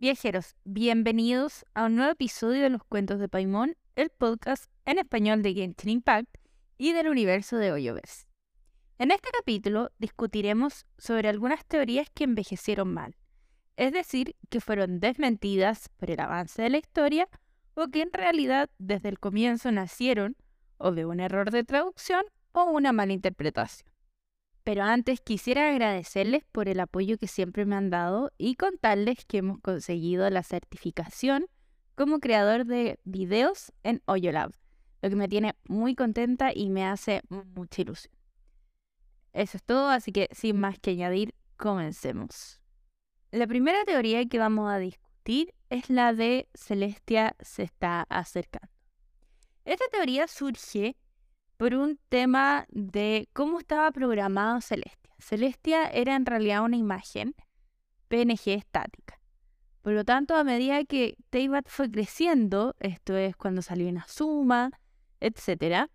Viajeros, 0.00 0.56
bienvenidos 0.64 1.66
a 1.74 1.84
un 1.84 1.96
nuevo 1.96 2.12
episodio 2.12 2.62
de 2.62 2.70
Los 2.70 2.82
Cuentos 2.84 3.20
de 3.20 3.28
Paimon, 3.28 3.76
el 3.96 4.08
podcast 4.08 4.70
en 4.86 4.98
español 4.98 5.42
de 5.42 5.52
Genshin 5.52 5.90
Impact 5.90 6.38
y 6.78 6.94
del 6.94 7.08
universo 7.08 7.58
de 7.58 7.70
Hoyoverse. 7.70 8.26
En 8.96 9.10
este 9.10 9.28
capítulo 9.30 9.90
discutiremos 9.98 10.86
sobre 10.96 11.28
algunas 11.28 11.66
teorías 11.66 12.08
que 12.14 12.24
envejecieron 12.24 12.94
mal, 12.94 13.14
es 13.76 13.92
decir, 13.92 14.36
que 14.48 14.62
fueron 14.62 15.00
desmentidas 15.00 15.90
por 15.98 16.10
el 16.10 16.20
avance 16.20 16.62
de 16.62 16.70
la 16.70 16.78
historia 16.78 17.28
o 17.74 17.88
que 17.88 18.00
en 18.00 18.10
realidad 18.14 18.70
desde 18.78 19.10
el 19.10 19.18
comienzo 19.18 19.70
nacieron 19.70 20.34
o 20.78 20.92
de 20.92 21.04
un 21.04 21.20
error 21.20 21.50
de 21.50 21.62
traducción 21.62 22.24
o 22.52 22.64
una 22.70 22.92
mala 22.92 23.12
interpretación. 23.12 23.89
Pero 24.64 24.82
antes 24.84 25.20
quisiera 25.20 25.70
agradecerles 25.70 26.44
por 26.52 26.68
el 26.68 26.80
apoyo 26.80 27.16
que 27.18 27.26
siempre 27.26 27.64
me 27.64 27.76
han 27.76 27.90
dado 27.90 28.30
y 28.36 28.56
contarles 28.56 29.24
que 29.24 29.38
hemos 29.38 29.58
conseguido 29.60 30.28
la 30.30 30.42
certificación 30.42 31.46
como 31.94 32.20
creador 32.20 32.66
de 32.66 32.98
videos 33.04 33.72
en 33.82 34.02
OyoLab, 34.06 34.52
lo 35.02 35.10
que 35.10 35.16
me 35.16 35.28
tiene 35.28 35.54
muy 35.66 35.94
contenta 35.94 36.50
y 36.54 36.70
me 36.70 36.84
hace 36.84 37.22
mucha 37.28 37.82
ilusión. 37.82 38.14
Eso 39.32 39.56
es 39.56 39.62
todo, 39.62 39.88
así 39.88 40.12
que 40.12 40.28
sin 40.32 40.58
más 40.58 40.78
que 40.78 40.90
añadir, 40.90 41.34
comencemos. 41.56 42.60
La 43.30 43.46
primera 43.46 43.84
teoría 43.84 44.26
que 44.26 44.38
vamos 44.38 44.70
a 44.70 44.78
discutir 44.78 45.54
es 45.68 45.88
la 45.88 46.12
de 46.12 46.48
Celestia 46.54 47.36
se 47.40 47.62
está 47.62 48.06
acercando. 48.08 48.72
Esta 49.64 49.84
teoría 49.92 50.26
surge 50.26 50.96
por 51.60 51.74
un 51.74 51.98
tema 52.08 52.64
de 52.70 53.28
cómo 53.34 53.58
estaba 53.58 53.90
programado 53.90 54.62
Celestia. 54.62 55.14
Celestia 55.18 55.88
era 55.88 56.16
en 56.16 56.24
realidad 56.24 56.64
una 56.64 56.78
imagen 56.78 57.34
PNG 58.08 58.52
estática. 58.56 59.20
Por 59.82 59.92
lo 59.92 60.06
tanto, 60.06 60.36
a 60.36 60.42
medida 60.42 60.82
que 60.84 61.18
Teyvat 61.28 61.68
fue 61.68 61.90
creciendo, 61.90 62.74
esto 62.80 63.14
es 63.14 63.36
cuando 63.36 63.60
salió 63.60 63.90
una 63.90 64.06
suma, 64.08 64.70
etcétera, 65.20 65.90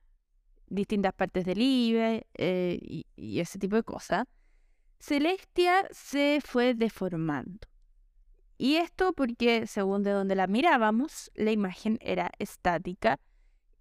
distintas 0.68 1.16
partes 1.16 1.46
del 1.46 1.60
IBE 1.60 2.28
eh, 2.36 2.78
y, 2.80 3.08
y 3.16 3.40
ese 3.40 3.58
tipo 3.58 3.76
de 3.76 3.82
cosas, 3.82 4.28
Celestia 5.00 5.88
se 5.90 6.42
fue 6.46 6.76
deformando. 6.76 7.68
Y 8.60 8.76
esto 8.76 9.14
porque, 9.14 9.66
según 9.66 10.04
de 10.04 10.12
donde 10.12 10.36
la 10.36 10.46
mirábamos, 10.46 11.32
la 11.34 11.52
imagen 11.52 11.98
era 12.02 12.30
estática 12.38 13.20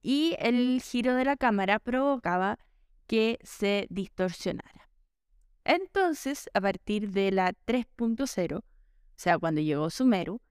y 0.05 0.37
el 0.39 0.83
giro 0.83 1.15
de 1.15 1.25
la 1.25 1.37
cámara 1.37 1.81
provocaba 1.81 2.59
que 3.07 3.39
se 3.43 3.87
distorsionara. 3.89 4.91
Entonces, 5.65 6.51
a 6.53 6.61
partir 6.61 7.11
de 7.11 7.33
la 7.33 7.55
3.0, 7.67 8.59
o 8.59 8.63
sea, 9.17 9.39
cuando 9.39 9.63
llegó 9.63 9.89
Sumeru, 9.89 10.43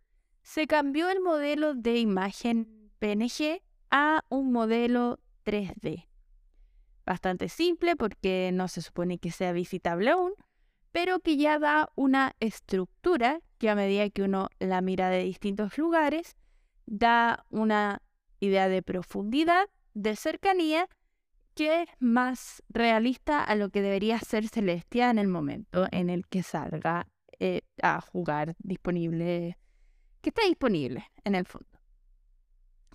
se 0.42 0.66
cambió 0.66 1.08
el 1.10 1.22
modelo 1.22 1.76
de 1.76 2.00
imagen 2.00 2.92
PNG 2.98 3.62
a 3.92 4.24
un 4.28 4.52
modelo 4.52 5.20
3D. 5.46 6.08
Bastante 7.06 7.48
simple 7.48 7.96
porque 7.96 8.50
no 8.52 8.68
se 8.68 8.82
supone 8.82 9.20
que 9.20 9.30
sea 9.30 9.52
visitable 9.52 10.10
aún, 10.10 10.34
pero 10.92 11.20
que 11.20 11.38
ya 11.38 11.60
da 11.60 11.92
una 11.94 12.36
estructura 12.40 13.40
que 13.60 13.70
a 13.70 13.76
medida 13.76 14.10
que 14.10 14.24
uno 14.24 14.50
la 14.58 14.82
mira 14.82 15.10
de 15.10 15.24
distintos 15.24 15.78
lugares, 15.78 16.38
da 16.88 17.46
una 17.50 18.02
idea 18.44 18.68
de 18.68 18.82
profundidad, 18.82 19.70
de 19.94 20.16
cercanía, 20.16 20.88
que 21.54 21.84
es 21.84 21.90
más 22.00 22.64
realista 22.70 23.44
a 23.44 23.56
lo 23.56 23.70
que 23.70 23.82
debería 23.82 24.20
ser 24.20 24.48
Celestia 24.48 25.10
en 25.10 25.20
el 25.20 25.28
momento 25.28 25.88
en 25.92 26.10
el 26.10 26.28
que 26.28 26.44
salga 26.44 27.08
eh, 27.40 27.62
a 27.82 28.02
jugar 28.02 28.56
disponible, 28.60 29.58
que 30.22 30.30
está 30.30 30.44
disponible 30.48 31.06
en 31.24 31.36
el 31.36 31.46
fondo. 31.46 31.68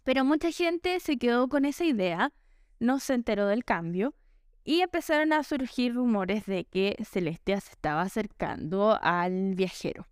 Pero 0.03 0.25
mucha 0.25 0.51
gente 0.51 1.01
se 1.01 1.19
quedó 1.19 1.49
con 1.49 1.65
esa 1.65 1.85
idea, 1.85 2.33
no 2.81 2.99
se 2.99 3.15
enteró 3.15 3.47
del 3.47 3.65
cambio 3.65 4.15
y 4.65 4.81
empezaron 4.81 5.33
a 5.33 5.45
surgir 5.45 5.95
rumores 5.95 6.47
de 6.47 6.65
que 6.65 6.97
Celestia 7.05 7.61
se 7.61 7.73
estaba 7.73 8.03
acercando 8.03 8.99
al 9.01 9.55
viajero, 9.55 10.07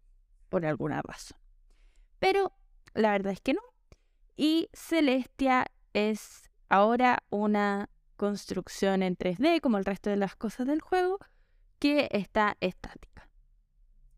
por 0.49 0.65
alguna 0.65 1.03
razón. 1.03 1.39
Pero 2.19 2.53
la 2.94 3.12
verdad 3.12 3.33
es 3.33 3.41
que 3.41 3.55
no, 3.55 3.60
y 4.36 4.69
Celestia 4.72 5.66
es 5.92 6.50
ahora 6.69 7.22
una 7.30 7.88
construcción 8.16 9.02
en 9.02 9.16
3D, 9.16 9.60
como 9.60 9.78
el 9.78 9.84
resto 9.84 10.10
de 10.10 10.16
las 10.16 10.36
cosas 10.36 10.66
del 10.66 10.80
juego, 10.80 11.19
que 11.78 12.08
está 12.10 12.56
estática. 12.60 13.28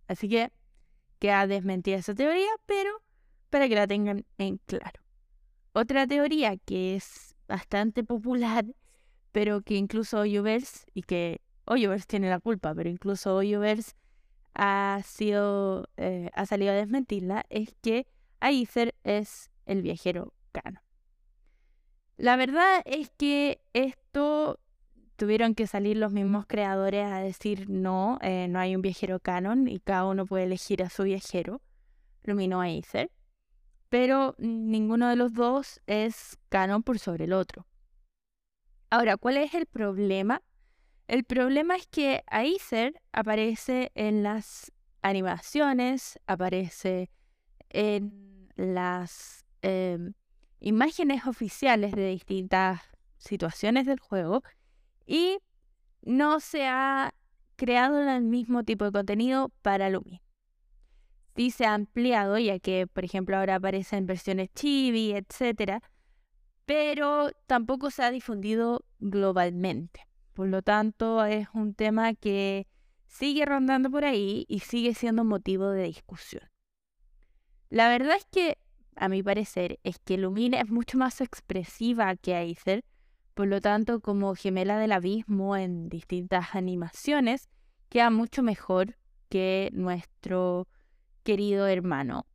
Así 0.07 0.29
que 0.29 0.53
queda 1.19 1.47
desmentida 1.47 1.97
esa 1.97 2.15
teoría, 2.15 2.49
pero 2.67 3.03
para 3.51 3.69
que 3.69 3.75
la 3.75 3.87
tengan 3.87 4.25
en 4.39 4.59
claro. 4.59 5.01
Otra 5.73 6.07
teoría 6.07 6.57
que 6.57 6.97
es 6.97 7.35
bastante 7.47 8.05
popular, 8.05 8.65
pero 9.33 9.63
que 9.63 9.75
incluso 9.75 10.21
Hoyoverse, 10.21 10.87
y 10.95 11.03
que 11.03 11.41
Hoyoverse 11.67 12.07
tiene 12.07 12.31
la 12.31 12.41
culpa, 12.41 12.75
pero 12.75 12.89
incluso 12.89 13.37
Hoyoverse 13.37 13.93
ha 14.55 15.01
eh, 15.97 16.31
ha 16.35 16.47
salido 16.47 16.73
a 16.73 16.77
desmentirla, 16.77 17.45
es 17.49 17.75
que 17.81 18.07
Aether 18.41 18.95
es 19.05 19.51
el 19.69 19.83
viajero 19.83 20.35
canon. 20.53 20.83
La 22.17 22.37
verdad 22.37 22.83
es 22.85 23.11
que 23.11 23.61
esto 23.75 24.59
tuvieron 25.15 25.55
que 25.55 25.67
salir 25.67 25.97
los 25.97 26.13
mismos 26.13 26.47
creadores 26.47 27.07
a 27.07 27.19
decir 27.19 27.71
no, 27.71 28.19
eh, 28.23 28.49
no 28.49 28.59
hay 28.59 28.75
un 28.75 28.83
viajero 28.83 29.21
canon 29.21 29.69
y 29.69 29.79
cada 29.79 30.07
uno 30.07 30.27
puede 30.27 30.45
elegir 30.45 30.83
a 30.83 30.91
su 30.91 31.05
viajero, 31.05 31.61
Lumino 32.25 32.63
e 32.65 32.71
Aether, 32.71 33.11
pero 33.89 34.35
ninguno 34.39 35.09
de 35.09 35.17
los 35.17 35.33
dos 35.33 35.81
es 35.87 36.39
canon 36.49 36.83
por 36.83 36.99
sobre 36.99 37.25
el 37.25 37.33
otro. 37.33 37.67
Ahora, 38.91 39.17
¿cuál 39.17 39.37
es 39.37 39.55
el 39.55 39.67
problema? 39.67 40.43
El 41.07 41.25
problema 41.25 41.77
es 41.77 41.87
que 41.87 42.23
Aether 42.27 43.01
aparece 43.13 43.93
en 43.95 44.23
las 44.23 44.73
animaciones, 45.03 46.19
aparece 46.27 47.11
en 47.71 48.49
las 48.57 49.45
Em, 49.63 50.15
imágenes 50.61 51.27
oficiales 51.27 51.93
de 51.93 52.09
distintas 52.09 52.81
situaciones 53.17 53.87
del 53.87 53.99
juego 54.01 54.43
y 55.07 55.39
no 56.03 56.41
se 56.41 56.67
ha 56.67 57.15
creado 57.57 58.01
el 58.01 58.23
mismo 58.23 58.65
tipo 58.65 58.85
de 58.85 58.93
contenido 58.93 59.51
para 59.63 59.91
Lumi. 59.91 60.23
Sí 61.37 61.51
se 61.51 61.67
ha 61.67 61.75
ampliado, 61.75 62.39
ya 62.39 62.59
que, 62.59 62.87
por 62.87 63.05
ejemplo, 63.05 63.37
ahora 63.37 63.57
aparecen 63.57 64.07
versiones 64.07 64.49
chibi, 64.55 65.13
etc. 65.13 65.81
Pero 66.65 67.31
tampoco 67.47 67.91
se 67.91 68.03
ha 68.03 68.11
difundido 68.11 68.85
globalmente. 68.99 70.09
Por 70.35 70.49
lo 70.49 70.63
tanto, 70.63 71.25
es 71.25 71.49
un 71.55 71.75
tema 71.75 72.15
que 72.15 72.67
sigue 73.07 73.45
rondando 73.45 73.91
por 73.91 74.05
ahí 74.05 74.45
y 74.49 74.61
sigue 74.61 74.95
siendo 74.95 75.25
motivo 75.25 75.71
de 75.71 75.85
discusión. 75.85 76.49
La 77.71 77.89
verdad 77.89 78.17
es 78.17 78.27
que 78.27 78.59
a 78.99 79.09
mi 79.09 79.23
parecer, 79.23 79.79
es 79.83 79.99
que 79.99 80.19
Lumina 80.19 80.61
es 80.61 80.69
mucho 80.69 80.99
más 80.99 81.21
expresiva 81.21 82.17
que 82.17 82.35
Aether, 82.35 82.85
por 83.35 83.47
lo 83.47 83.61
tanto, 83.61 84.01
como 84.01 84.35
gemela 84.35 84.79
del 84.79 84.93
abismo 84.93 85.57
en 85.57 85.89
distintas 85.89 86.55
animaciones, 86.55 87.49
queda 87.89 88.11
mucho 88.11 88.43
mejor 88.43 88.97
que 89.29 89.71
nuestro 89.73 90.67
querido 91.23 91.67
hermano. 91.67 92.27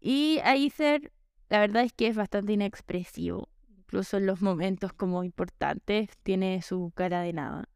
Y 0.00 0.40
Aether, 0.42 1.12
la 1.48 1.60
verdad 1.60 1.84
es 1.84 1.92
que 1.92 2.08
es 2.08 2.16
bastante 2.16 2.54
inexpresivo, 2.54 3.48
incluso 3.68 4.16
en 4.16 4.26
los 4.26 4.40
momentos 4.40 4.92
como 4.92 5.22
importantes, 5.22 6.08
tiene 6.22 6.62
su 6.62 6.92
cara 6.94 7.22
de 7.22 7.32
nada. 7.32 7.68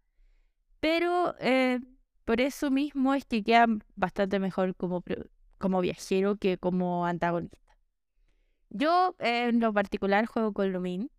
Pero 0.81 1.35
eh, 1.41 1.81
por 2.25 2.41
eso 2.41 2.71
mismo 2.71 3.15
es 3.15 3.25
que 3.27 3.43
queda 3.43 3.67
bastante 3.97 4.39
mejor 4.39 4.75
como, 4.75 5.05
como 5.59 5.81
viajero 5.81 6.37
que 6.37 6.59
como 6.59 7.07
antagonista. 7.07 7.64
Yo 8.71 9.15
en 9.19 9.61
lo 9.61 9.73
particular 9.73 10.27
juego 10.27 10.53
con 10.53 10.73
Lumin 10.73 11.11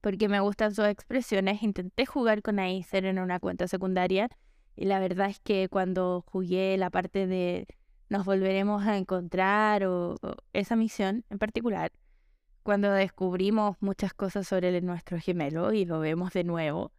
porque 0.00 0.28
me 0.28 0.38
gustan 0.38 0.74
sus 0.74 0.86
expresiones. 0.86 1.62
Intenté 1.62 2.06
jugar 2.06 2.42
con 2.42 2.58
Aether 2.58 3.06
en 3.06 3.18
una 3.18 3.40
cuenta 3.40 3.66
secundaria 3.66 4.28
y 4.76 4.84
la 4.84 5.00
verdad 5.00 5.30
es 5.30 5.40
que 5.40 5.68
cuando 5.68 6.22
jugué 6.26 6.76
la 6.76 6.90
parte 6.90 7.26
de 7.26 7.66
nos 8.08 8.24
volveremos 8.24 8.86
a 8.86 8.98
encontrar 8.98 9.84
o, 9.84 10.16
esa 10.52 10.76
misión 10.76 11.24
en 11.28 11.38
particular, 11.38 11.90
cuando 12.62 12.92
descubrimos 12.92 13.76
muchas 13.80 14.14
cosas 14.14 14.46
sobre 14.46 14.80
nuestro 14.80 15.18
gemelo 15.18 15.72
y 15.72 15.84
lo 15.84 15.98
vemos 15.98 16.32
de 16.32 16.44
nuevo, 16.44 16.92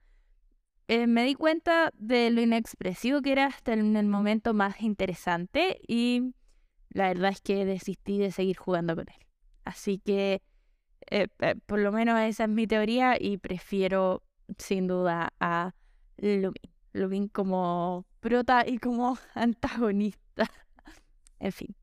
eh, 0.89 1.07
me 1.07 1.23
di 1.23 1.33
cuenta 1.33 1.91
de 1.97 2.29
lo 2.29 2.41
inexpresivo 2.41 3.21
que 3.21 3.31
era 3.31 3.45
hasta 3.45 3.73
en 3.73 3.95
el 3.95 4.07
momento 4.07 4.53
más 4.53 4.81
interesante 4.81 5.79
y 5.87 6.33
la 6.89 7.07
verdad 7.09 7.31
es 7.31 7.41
que 7.41 7.65
desistí 7.65 8.17
de 8.17 8.31
seguir 8.31 8.57
jugando 8.57 8.95
con 8.95 9.05
él. 9.07 9.26
Así 9.67 9.99
que 9.99 10.41
eh, 11.09 11.27
eh, 11.39 11.55
por 11.65 11.79
lo 11.79 11.91
menos 11.91 12.19
esa 12.21 12.45
es 12.45 12.49
mi 12.49 12.67
teoría 12.67 13.17
y 13.19 13.37
prefiero 13.37 14.23
sin 14.57 14.87
duda 14.87 15.33
a 15.41 15.73
Lubin. 16.17 16.71
Lubin 16.93 17.27
como 17.27 18.05
prota 18.21 18.65
y 18.65 18.77
como 18.77 19.17
antagonista. 19.35 20.49
en 21.39 21.51
fin. 21.51 21.75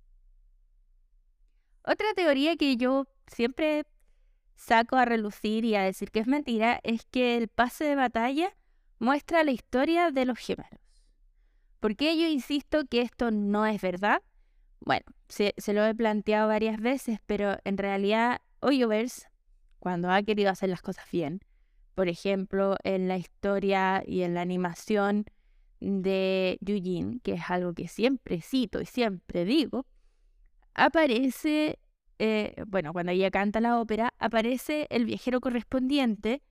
Otra 1.85 2.07
teoría 2.17 2.57
que 2.57 2.79
yo 2.79 3.07
siempre 3.27 3.85
saco 4.57 4.97
a 4.97 5.05
relucir 5.05 5.67
y 5.67 5.75
a 5.75 5.83
decir 5.83 6.11
que 6.11 6.21
es 6.21 6.27
mentira 6.27 6.81
es 6.85 7.05
que 7.11 7.37
el 7.37 7.49
pase 7.49 7.85
de 7.85 7.97
batalla 7.97 8.57
muestra 8.99 9.45
la 9.45 9.51
historia 9.51 10.11
de 10.11 10.25
los 10.25 10.39
gemelos. 10.39 10.81
¿Por 11.81 11.97
qué 11.97 12.19
yo 12.19 12.27
insisto 12.29 12.87
que 12.87 13.03
esto 13.03 13.31
no 13.31 13.67
es 13.67 13.83
verdad? 13.83 14.23
Bueno, 14.85 15.07
se, 15.29 15.55
lo 15.73 15.85
he 15.87 15.95
planteado 15.95 16.49
varias 16.49 16.79
veces, 16.79 17.19
pero 17.25 17.57
en 17.65 17.79
realidad 17.79 18.43
Hoyoverse, 18.61 19.29
cuando 19.79 20.11
ha 20.11 20.23
querido 20.23 20.51
hacer 20.51 20.69
las 20.69 20.83
cosas 20.83 21.07
bien, 21.11 21.41
por 21.95 22.09
ejemplo, 22.09 22.77
en 22.85 23.09
la 23.09 23.17
historia 23.17 24.03
y 24.07 24.23
en 24.23 24.35
la 24.35 24.43
animación 24.43 25.25
de 25.81 26.59
Yujin, 26.61 27.21
que 27.21 27.35
es 27.35 27.43
algo 27.49 27.73
que 27.73 27.89
siempre 27.89 28.43
cito 28.43 28.81
y 28.81 28.87
siempre 28.87 29.47
digo, 29.47 29.87
aparece, 30.75 31.79
eh, 32.19 32.55
bueno, 32.67 32.93
cuando 32.93 33.13
ella 33.13 33.31
canta 33.31 33.61
la 33.61 33.81
ópera, 33.81 34.13
aparece 34.19 34.87
el 34.91 35.07
viajero 35.07 35.41
correspondiente 35.41 36.43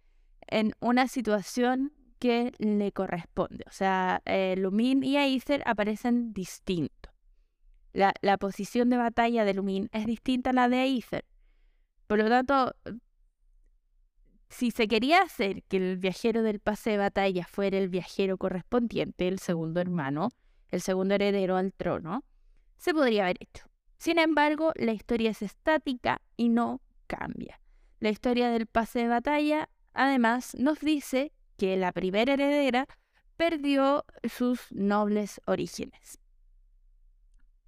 en 0.47 0.73
una 0.79 1.07
situación 1.07 1.93
que 2.17 2.51
le 2.57 2.91
corresponde. 2.91 3.63
O 3.67 3.71
sea, 3.71 4.23
eh, 4.25 4.55
Lumin 4.57 5.03
y 5.03 5.17
Aether 5.17 5.61
aparecen 5.65 6.33
distintos. 6.33 7.12
La, 7.93 8.37
posición 8.39 8.89
de 8.89 8.97
batalla 8.97 9.45
de 9.45 9.53
Lumin 9.53 9.89
es 9.91 10.07
distinta 10.07 10.49
a 10.49 10.53
la 10.53 10.67
de 10.67 10.79
Aether. 10.79 11.25
Por 12.07 12.17
lo 12.17 12.27
tanto, 12.27 12.75
si 14.49 14.71
se 14.71 14.87
quería 14.87 15.21
hacer 15.21 15.63
que 15.63 15.77
el 15.77 15.97
viajero 15.97 16.41
del 16.41 16.59
pase 16.59 16.91
de 16.91 16.97
batalla 16.97 17.45
fuera 17.45 17.77
el 17.77 17.89
viajero 17.89 18.37
correspondiente, 18.37 19.27
el 19.27 19.39
segundo 19.39 19.79
hermano, 19.79 20.29
el 20.71 20.81
segundo 20.81 21.13
heredero 21.13 21.55
al 21.55 21.71
trono, 21.71 22.23
se 22.77 22.93
podría 22.93 23.23
haber 23.23 23.37
hecho. 23.39 23.65
Sin 23.97 24.17
embargo, 24.17 24.73
la 24.75 24.91
historia 24.91 25.29
es 25.29 25.43
estática 25.43 26.21
y 26.35 26.49
no 26.49 26.81
cambia. 27.07 27.61
La 27.99 28.09
historia 28.09 28.49
del 28.49 28.65
pase 28.65 28.99
de 28.99 29.07
batalla, 29.07 29.69
además, 29.93 30.55
nos 30.57 30.79
dice 30.79 31.31
que 31.57 31.77
la 31.77 31.91
primera 31.91 32.33
heredera 32.33 32.87
perdió 33.37 34.03
sus 34.23 34.71
nobles 34.71 35.39
orígenes. 35.45 36.22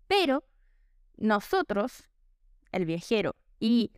Pero 0.08 0.44
nosotros, 1.18 2.10
el 2.72 2.86
viajero 2.86 3.36
y 3.60 3.92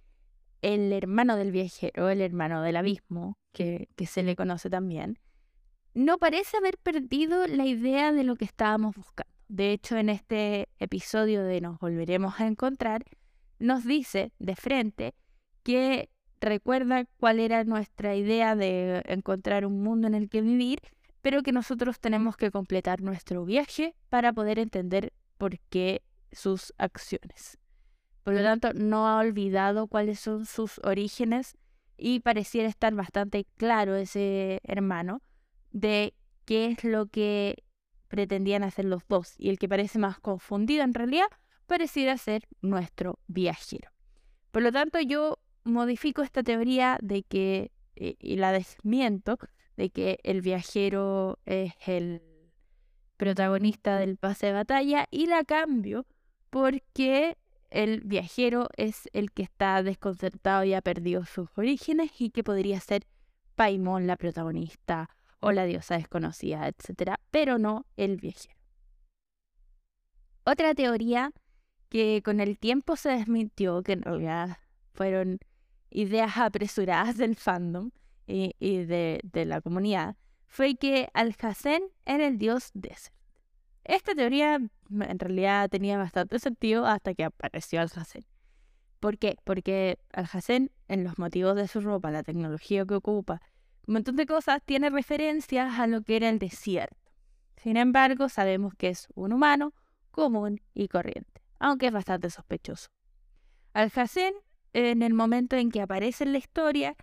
el 0.62 0.92
hermano 0.94 1.36
del 1.36 1.52
viajero, 1.52 2.10
el 2.10 2.22
hermano 2.22 2.62
del 2.62 2.78
abismo, 2.78 3.38
que, 3.52 3.88
se 4.06 4.24
le 4.24 4.36
conoce 4.36 4.70
también, 4.70 5.20
no 5.94 6.18
parece 6.18 6.58
haber 6.58 6.78
perdido 6.78 7.48
la 7.48 7.66
idea 7.66 8.12
de 8.12 8.24
lo 8.24 8.36
que 8.36 8.46
estábamos 8.46 8.96
buscando. 8.96 9.32
De 9.48 9.72
hecho, 9.72 9.98
en 9.98 10.10
este 10.10 10.68
episodio 10.78 11.44
de 11.44 11.62
Nos 11.62 11.80
volveremos 11.80 12.40
a 12.40 12.48
encontrar, 12.48 13.06
nos 13.60 13.86
dice 13.86 14.32
de 14.40 14.56
frente 14.56 15.16
que 15.64 16.10
recuerda 16.40 17.06
cuál 17.20 17.40
era 17.40 17.64
nuestra 17.64 18.16
idea 18.16 18.56
de 18.56 19.02
encontrar 19.06 19.66
un 19.66 19.82
mundo 19.82 20.08
en 20.08 20.14
el 20.14 20.30
que 20.30 20.42
vivir, 20.42 20.80
pero 21.22 21.42
que 21.42 21.52
nosotros 21.52 22.00
tenemos 22.00 22.38
que 22.38 22.52
completar 22.52 23.02
nuestro 23.02 23.44
viaje 23.46 23.96
para 24.10 24.34
poder 24.34 24.60
entender 24.60 25.14
por 25.38 25.60
qué 25.70 26.04
sus 26.32 26.74
acciones. 26.78 27.58
Por 28.24 28.34
lo 28.34 28.42
tanto, 28.42 28.74
no 28.74 29.08
ha 29.08 29.20
olvidado 29.20 29.88
cuáles 29.88 30.20
son 30.20 30.46
sus 30.46 30.80
orígenes 30.84 31.58
y 31.98 32.20
pareciera 32.20 32.68
estar 32.68 32.94
bastante 32.94 33.46
claro 33.56 33.96
ese 33.96 34.60
hermano 34.64 35.22
de 35.72 36.14
qué 36.46 36.68
es 36.68 36.84
lo 36.84 37.08
que 37.08 37.64
pretendían 38.08 38.64
hacer 38.64 38.86
los 38.86 39.08
dos. 39.08 39.34
Y 39.38 39.50
el 39.50 39.58
que 39.58 39.70
parece 39.70 40.00
más 40.00 40.20
confundido 40.20 40.84
en 40.84 40.94
realidad 40.94 41.28
pareciera 41.68 42.18
ser 42.18 42.48
nuestro 42.62 43.20
viajero. 43.28 43.92
Por 44.52 44.62
lo 44.62 44.72
tanto, 44.72 45.00
yo 45.00 45.40
modifico 45.64 46.22
esta 46.22 46.44
teoría 46.44 46.98
de 47.02 47.24
que, 47.24 47.72
eh, 47.96 48.16
y 48.20 48.38
la 48.38 48.52
desmiento, 48.52 49.38
de 49.76 49.90
que 49.90 50.20
el 50.24 50.42
viajero 50.42 51.40
es 51.46 51.74
el 51.86 52.22
protagonista 53.18 53.98
del 53.98 54.18
pase 54.18 54.48
de 54.48 54.54
batalla 54.54 55.08
y 55.12 55.26
la 55.28 55.44
cambio 55.44 56.06
porque 56.50 57.38
el 57.70 58.02
viajero 58.02 58.70
es 58.78 59.10
el 59.14 59.32
que 59.32 59.44
está 59.44 59.84
desconcertado 59.84 60.64
y 60.64 60.74
ha 60.74 60.82
perdido 60.82 61.26
sus 61.26 61.50
orígenes 61.56 62.12
y 62.20 62.30
que 62.30 62.44
podría 62.44 62.80
ser 62.80 63.06
Paimon 63.56 64.08
la 64.08 64.16
protagonista 64.16 65.10
o 65.40 65.52
la 65.52 65.66
diosa 65.66 65.98
desconocida, 65.98 66.68
etc. 66.68 67.16
Pero 67.32 67.58
no 67.58 67.86
el 67.98 68.18
viajero. 68.18 68.56
Otra 70.46 70.74
teoría 70.74 71.34
que 71.90 72.22
con 72.24 72.40
el 72.40 72.58
tiempo 72.58 72.96
se 72.96 73.10
desmintió, 73.10 73.82
que 73.84 73.94
en 73.94 74.02
realidad 74.02 74.58
fueron 74.94 75.40
ideas 75.90 76.38
apresuradas 76.38 77.18
del 77.18 77.36
fandom 77.36 77.92
y, 78.28 78.54
de, 78.60 79.22
de, 79.24 79.46
la 79.46 79.62
comunidad, 79.62 80.16
fue 80.48 80.76
que 80.76 81.10
Al-Hazen 81.14 81.84
era 82.06 82.28
el 82.28 82.38
dios 82.38 82.72
Desert. 82.74 83.14
Esta 83.84 84.16
teoría 84.16 84.56
en 84.56 85.20
realidad 85.20 85.70
tenía 85.70 85.98
bastante 85.98 86.40
sentido 86.40 86.86
hasta 86.86 87.14
que 87.14 87.24
apareció 87.24 87.80
Al-Hazen. 87.80 88.26
¿Por 89.00 89.18
qué? 89.18 89.38
Porque 89.44 90.00
Al-Hazen, 90.12 90.72
en 90.88 91.04
los 91.04 91.20
motivos 91.20 91.56
de 91.56 91.68
su 91.68 91.82
ropa, 91.82 92.12
la 92.12 92.24
tecnología 92.24 92.86
que 92.86 92.96
ocupa, 92.96 93.42
un 93.88 93.94
montón 93.94 94.16
de 94.18 94.26
cosas, 94.26 94.62
tiene 94.66 94.90
referencias 94.90 95.80
a 95.80 95.88
lo 95.88 96.02
que 96.02 96.18
era 96.18 96.30
el 96.30 96.40
desierto. 96.40 96.98
Sin 97.56 97.78
embargo, 97.78 98.28
sabemos 98.28 98.74
que 98.76 98.90
es 98.90 99.08
un 99.16 99.34
humano 99.34 99.74
común 100.12 100.62
y 100.74 100.88
corriente, 100.88 101.42
aunque 101.60 101.88
es 101.88 101.94
bastante 101.94 102.30
sospechoso. 102.30 102.90
Al-Hazen, 103.74 104.34
en 104.74 105.02
el 105.02 105.14
momento 105.14 105.56
en 105.56 105.72
que 105.72 105.82
aparece 105.82 106.24
en 106.24 106.34
la 106.34 106.40
historia, 106.40 106.96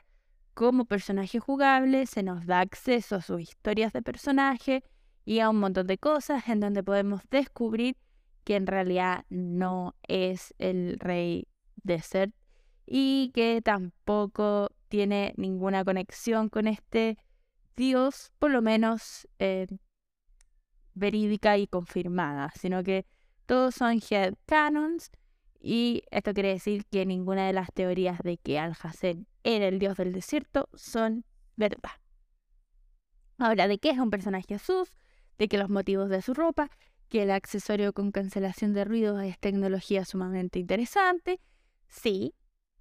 como 0.55 0.85
personaje 0.85 1.41
jugable, 1.41 2.07
se 2.07 2.23
nos 2.23 2.47
da 2.47 2.61
acceso 2.61 3.17
a 3.17 3.21
sus 3.21 3.41
historias 3.41 3.93
de 3.93 4.03
personaje 4.03 4.85
y 5.25 5.41
a 5.41 5.51
un 5.51 5.59
montón 5.59 5.87
de 5.87 5.99
cosas 5.99 6.49
en 6.49 6.61
donde 6.61 6.83
podemos 6.83 7.23
descubrir 7.31 7.97
que 8.45 8.57
en 8.57 8.67
realidad 8.67 9.25
no 9.31 9.97
es 10.07 10.55
el 10.59 10.99
rey 11.01 11.49
de 11.83 12.01
Ser 12.01 12.33
y 12.87 13.33
que 13.35 13.63
tampoco 13.63 14.71
tiene 14.89 15.35
ninguna 15.37 15.85
conexión 15.85 16.49
con 16.49 16.67
este 16.69 17.19
dios, 17.77 18.33
por 18.39 18.51
lo 18.51 18.63
menos 18.63 19.27
eh, 19.39 19.67
verídica 20.95 21.59
y 21.59 21.67
confirmada, 21.67 22.53
sino 22.55 22.83
que 22.83 23.07
todos 23.47 23.75
son 23.75 24.01
head 24.11 24.35
canons 24.47 25.11
y 25.65 26.03
esto 26.11 26.35
quiere 26.35 26.51
decir 26.51 26.85
que 26.87 27.07
ninguna 27.07 27.47
de 27.47 27.55
las 27.55 27.73
teorías 27.73 28.19
de 28.23 28.37
que 28.37 28.59
Al-Hazen 28.59 29.27
era 29.43 29.67
el 29.67 29.79
dios 29.79 29.97
del 29.97 30.13
desierto 30.13 30.69
son 30.75 31.25
verdad. 31.57 31.93
Ahora, 33.39 33.67
¿de 33.67 33.79
qué 33.79 33.91
es 33.91 33.99
un 33.99 34.11
personaje 34.11 34.47
Jesús? 34.47 34.91
de 35.39 35.49
que 35.49 35.59
los 35.59 35.71
motivos 35.71 36.09
de 36.09 36.23
su 36.23 36.35
ropa, 36.35 36.71
que 37.09 37.23
el 37.23 37.31
accesorio 37.31 37.93
con 37.93 38.13
cancelación 38.13 38.73
de 38.73 38.85
ruidos 38.85 39.23
es 39.23 39.39
tecnología 39.39 40.05
sumamente 40.05 40.59
interesante, 40.59 41.41
sí, 41.89 42.35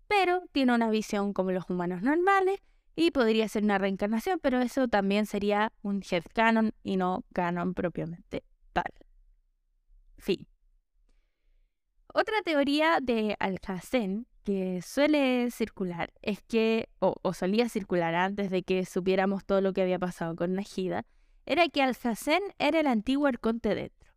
pero 0.08 0.44
tiene 0.52 0.74
una 0.74 0.90
visión 0.90 1.34
como 1.34 1.52
los 1.52 1.70
humanos 1.70 2.02
normales 2.02 2.60
y 2.96 3.12
podría 3.12 3.48
ser 3.48 3.64
una 3.64 3.78
reencarnación, 3.78 4.40
pero 4.40 4.62
eso 4.62 4.88
también 4.88 5.26
sería 5.26 5.72
un 5.82 6.04
canon 6.34 6.74
y 6.84 6.98
no 6.98 7.26
canon 7.34 7.74
propiamente 7.74 8.44
tal. 8.72 8.94
Fin. 10.18 10.48
Otra 12.16 12.44
teoría 12.44 13.00
de 13.02 13.36
Alhazen 13.40 14.28
que 14.44 14.82
suele 14.84 15.50
circular 15.50 16.14
es 16.22 16.44
que, 16.44 16.90
o, 17.00 17.16
solía 17.34 17.70
circular 17.70 18.14
antes 18.14 18.52
de 18.52 18.62
que 18.62 18.86
supiéramos 18.86 19.46
todo 19.46 19.62
lo 19.62 19.74
que 19.74 19.82
había 19.82 19.98
pasado 19.98 20.36
con 20.36 20.54
Najida, 20.54 21.06
era 21.48 21.68
que 21.70 21.82
Alhazen 21.82 22.44
era 22.60 22.80
el 22.80 22.88
antiguo 22.88 23.26
arconte 23.26 23.74
dentro. 23.74 24.14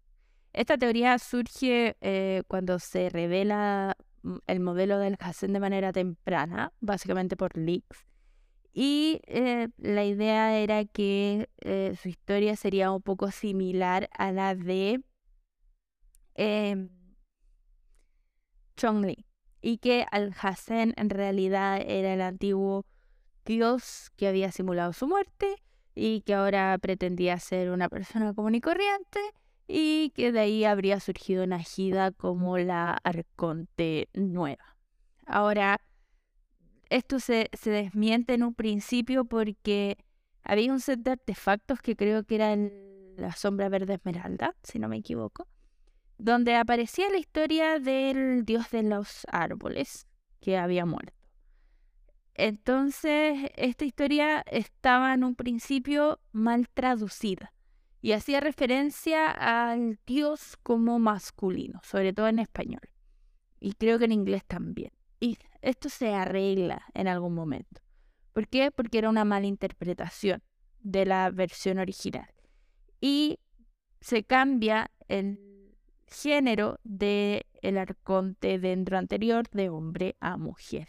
Esta 0.53 0.77
teoría 0.77 1.19
surge 1.19 1.97
eh, 2.03 2.43
cuando 2.49 2.79
se 2.81 3.09
revela 3.09 3.97
mm, 4.23 4.37
el 4.47 4.61
modelo 4.61 4.99
del 4.99 5.17
Alhazen 5.19 5.55
de 5.55 5.61
manera 5.61 5.93
temprana, 5.93 6.75
básicamente 6.81 7.35
por 7.37 7.57
leaks. 7.57 8.07
Y 8.75 9.23
eh, 9.27 9.69
la 9.79 10.05
idea 10.05 10.59
era 10.59 10.85
que 10.85 11.49
eh, 11.63 11.97
su 12.01 12.11
historia 12.11 12.57
sería 12.57 12.91
un 12.91 13.01
poco 13.01 13.31
similar 13.31 14.11
a 14.13 14.33
la 14.33 14.55
de 14.55 15.01
eh, 16.35 16.89
Chongli. 18.77 19.27
Y 19.61 19.79
que 19.79 20.07
Al-Hassen 20.11 20.95
en 20.97 21.11
realidad 21.11 21.81
era 21.85 22.15
el 22.15 22.21
antiguo 22.21 22.85
dios 23.45 24.11
que 24.17 24.29
había 24.29 24.53
simulado 24.53 24.93
su 24.93 25.09
muerte 25.09 25.57
y 25.95 26.21
que 26.23 26.35
ahora 26.35 26.77
pretendía 26.81 27.39
ser 27.39 27.71
una 27.71 27.89
persona 27.89 28.35
común 28.35 28.55
y 28.55 28.61
corriente 28.61 29.21
y 29.67 30.11
que 30.15 30.31
de 30.31 30.41
ahí 30.41 30.65
habría 30.65 31.01
surgido 31.01 31.47
Najida 31.47 32.13
como 32.13 32.59
la 32.59 32.99
arconte 33.03 34.09
nueva. 34.13 34.77
Ahora, 35.27 35.81
esto 36.91 37.19
se, 37.19 37.51
se 37.53 37.71
desmiente 37.71 38.35
en 38.35 38.45
un 38.45 38.55
principio 38.55 39.25
porque 39.25 39.97
había 40.45 40.73
un 40.73 40.81
set 40.81 41.01
de 41.01 41.13
artefactos 41.13 41.81
que 41.81 41.97
creo 41.97 42.25
que 42.25 42.37
eran 42.37 42.71
la 43.17 43.33
sombra 43.33 43.69
verde 43.69 43.95
esmeralda, 43.95 44.55
si 44.63 44.79
no 44.79 44.89
me 44.89 44.99
equivoco, 44.99 45.49
donde 46.19 46.55
aparecía 46.57 47.11
la 47.11 47.19
historia 47.19 47.79
del 47.79 48.45
dios 48.45 48.71
de 48.71 48.83
los 48.83 49.27
árboles 49.31 50.07
que 50.41 50.57
había 50.57 50.87
muerto. 50.87 51.13
Entonces, 52.35 53.51
esta 53.57 53.85
historia 53.85 54.45
estaba 54.51 55.15
en 55.15 55.25
un 55.25 55.35
principio 55.35 56.21
mal 56.33 56.69
traducida 56.69 57.53
y 58.03 58.13
hacía 58.13 58.41
referencia 58.41 59.31
al 59.31 59.99
dios 60.07 60.57
como 60.63 60.99
masculino, 60.99 61.81
sobre 61.83 62.13
todo 62.13 62.29
en 62.29 62.39
español. 62.39 62.83
Y 63.59 63.73
creo 63.73 63.99
que 63.99 64.05
en 64.05 64.13
inglés 64.13 64.45
también. 64.47 64.93
Y 65.19 65.39
esto 65.63 65.89
se 65.89 66.13
arregla 66.13 66.85
en 66.93 67.09
algún 67.09 67.35
momento. 67.35 67.81
¿Por 68.33 68.49
qué? 68.49 68.71
Porque 68.71 68.99
era 68.99 69.09
una 69.09 69.25
mala 69.25 69.47
interpretación 69.47 70.43
de 70.81 71.07
la 71.07 71.31
versión 71.31 71.79
original. 71.79 72.29
Y 73.01 73.39
se 74.01 74.25
cambia 74.25 74.91
el 75.09 75.46
género 76.07 76.79
del 76.85 77.45
el 77.63 77.79
arconte 77.79 78.59
dentro 78.59 78.97
anterior 78.99 79.49
de 79.51 79.69
hombre 79.69 80.17
a 80.21 80.37
mujer. 80.37 80.89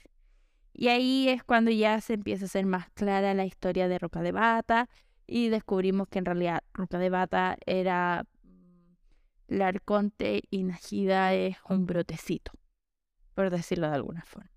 Y 0.74 0.90
ahí 0.90 1.28
es 1.28 1.44
cuando 1.44 1.72
ya 1.72 2.00
se 2.02 2.14
empieza 2.14 2.46
a 2.46 2.50
ser 2.50 2.66
más 2.66 2.90
clara 2.92 3.34
la 3.34 3.46
historia 3.46 3.88
de 3.88 3.98
Roca 3.98 4.22
de 4.22 4.32
Bata 4.32 4.90
y 5.26 5.50
descubrimos 5.50 6.08
que 6.08 6.20
en 6.20 6.26
realidad 6.26 6.64
Roca 6.74 7.00
de 7.00 7.10
Bata 7.10 7.58
era 7.66 8.26
el 9.48 9.62
arconte 9.62 10.44
y 10.52 10.64
Najida 10.64 11.34
es 11.34 11.58
un 11.68 11.86
brotecito, 11.86 12.52
por 13.34 13.50
decirlo 13.50 13.88
de 13.90 13.96
alguna 13.96 14.24
forma. 14.24 14.52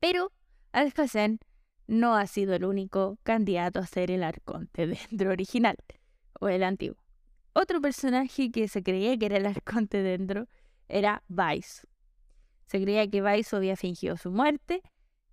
Pero 0.00 0.32
Alhazen 0.72 1.40
no 1.86 2.14
ha 2.14 2.26
sido 2.26 2.54
el 2.54 2.64
único 2.64 3.18
candidato 3.24 3.80
a 3.80 3.86
ser 3.86 4.10
el 4.10 4.22
arconte 4.22 4.86
dentro 5.10 5.30
original 5.30 5.76
o 6.40 6.48
el 6.48 6.62
antiguo. 6.62 7.07
Otro 7.60 7.80
personaje 7.80 8.52
que 8.52 8.68
se 8.68 8.84
creía 8.84 9.18
que 9.18 9.26
era 9.26 9.38
el 9.38 9.46
arconte 9.46 10.00
dentro 10.00 10.46
era 10.86 11.24
Vice. 11.26 11.88
Se 12.66 12.80
creía 12.80 13.10
que 13.10 13.20
Vice 13.20 13.56
había 13.56 13.74
fingido 13.74 14.16
su 14.16 14.30
muerte, 14.30 14.80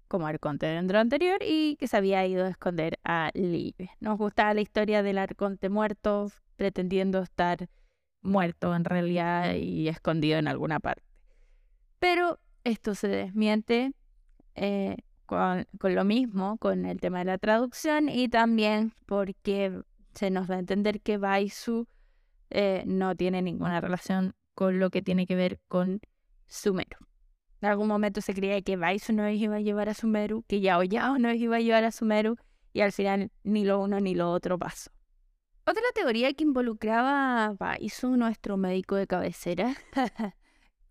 como 0.08 0.26
arconte 0.26 0.66
dentro 0.66 0.98
anterior, 0.98 1.38
y 1.46 1.76
que 1.76 1.88
se 1.88 1.98
había 1.98 2.26
ido 2.26 2.46
a 2.46 2.50
esconder 2.50 2.98
a 3.04 3.30
Live. 3.36 3.92
Nos 4.00 4.18
gustaba 4.18 4.56
la 4.56 4.62
historia 4.62 5.04
del 5.04 5.20
arconte 5.20 5.70
muerto, 5.70 6.32
pretendiendo 6.56 7.22
estar 7.22 7.70
muerto 8.24 8.76
en 8.76 8.86
realidad 8.86 9.54
y 9.54 9.88
escondido 9.88 10.40
en 10.40 10.48
alguna 10.48 10.80
parte. 10.80 11.04
Pero 12.00 12.40
esto 12.64 12.96
se 12.96 13.08
desmiente 13.08 13.94
eh, 14.56 14.98
con, 15.28 15.68
lo 15.80 16.04
mismo, 16.04 16.58
con 16.58 16.88
el 16.88 17.00
tema 17.00 17.20
de 17.20 17.26
la 17.26 17.38
traducción 17.38 18.10
y 18.10 18.30
también 18.30 18.94
porque 19.06 19.80
se 20.16 20.32
nos 20.32 20.48
da 20.48 20.56
a 20.56 20.60
entender 20.60 21.02
que 21.02 21.20
Baisu 21.20 21.88
eh, 22.58 22.84
no 22.86 23.16
tiene 23.18 23.42
ninguna 23.42 23.82
relación 23.82 24.34
con 24.54 24.80
lo 24.80 24.90
que 24.90 25.02
tiene 25.02 25.28
que 25.28 25.36
ver 25.36 25.60
con 25.68 26.00
Sumeru. 26.48 27.06
En 27.62 27.68
algún 27.68 27.90
momento 27.90 28.22
se 28.22 28.34
creía 28.34 28.62
que 28.62 28.78
Baisu 28.78 29.12
nos 29.12 29.34
iba 29.34 29.58
a 29.58 29.60
llevar 29.60 29.90
a 29.90 29.94
Sumeru, 29.94 30.44
que 30.48 30.62
Yao 30.62 30.84
Yao 30.84 31.18
nos 31.20 31.36
iba 31.36 31.58
a 31.58 31.60
llevar 31.60 31.84
a 31.84 31.92
Sumeru, 31.92 32.38
y 32.72 32.80
al 32.80 32.94
final 32.94 33.30
ni 33.44 33.66
lo 33.66 33.82
uno 33.82 34.00
ni 34.00 34.16
lo 34.16 34.32
otro 34.32 34.58
pasó. 34.58 34.90
Otra 35.66 35.84
teoría 35.94 36.32
que 36.34 36.46
involucraba 36.46 37.44
a 37.44 37.54
Baisu, 37.54 38.16
nuestro 38.16 38.56
médico 38.56 38.96
de 38.96 39.08
cabecera, 39.08 39.76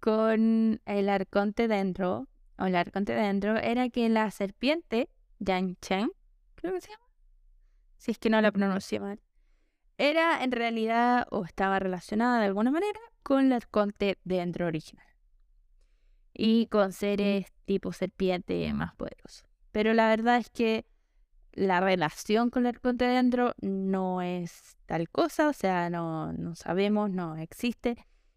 con 0.00 0.82
el 0.84 1.08
arconte 1.08 1.66
dentro, 1.66 2.28
o 2.58 2.66
el 2.66 2.76
arconte 2.76 3.14
dentro, 3.14 3.56
era 3.56 3.88
que 3.88 4.06
la 4.10 4.30
serpiente, 4.30 5.08
Yang 5.38 5.76
Chen, 5.80 6.10
creo 6.56 6.74
que 6.74 6.82
se 6.82 6.90
llama, 6.90 7.08
si 7.96 8.10
es 8.10 8.18
que 8.18 8.28
no 8.28 8.42
la 8.42 8.52
pronuncié 8.52 9.00
mal, 9.00 9.18
era 9.98 10.42
en 10.42 10.52
realidad 10.52 11.26
o 11.30 11.44
estaba 11.44 11.78
relacionada 11.78 12.40
de 12.40 12.46
alguna 12.46 12.70
manera 12.70 12.98
con 13.22 13.46
el 13.46 13.52
arconte 13.52 14.18
dentro 14.24 14.66
original 14.66 15.06
y 16.34 16.66
con 16.66 16.92
seres 16.92 17.52
tipo 17.64 17.92
serpiente 17.92 18.72
más 18.74 18.94
poderosos. 18.94 19.44
Pero 19.72 19.94
la 19.94 20.08
verdad 20.08 20.38
es 20.38 20.50
que 20.50 20.84
la 21.52 21.80
relación 21.80 22.50
con 22.50 22.66
el 22.66 22.74
arconte 22.74 23.04
dentro 23.04 23.54
no 23.60 24.20
es 24.20 24.76
tal 24.86 25.08
cosa, 25.08 25.48
o 25.48 25.52
sea, 25.52 25.88
no, 25.90 26.32
no 26.32 26.54
sabemos, 26.56 27.10
no 27.10 27.36
existe. 27.36 27.96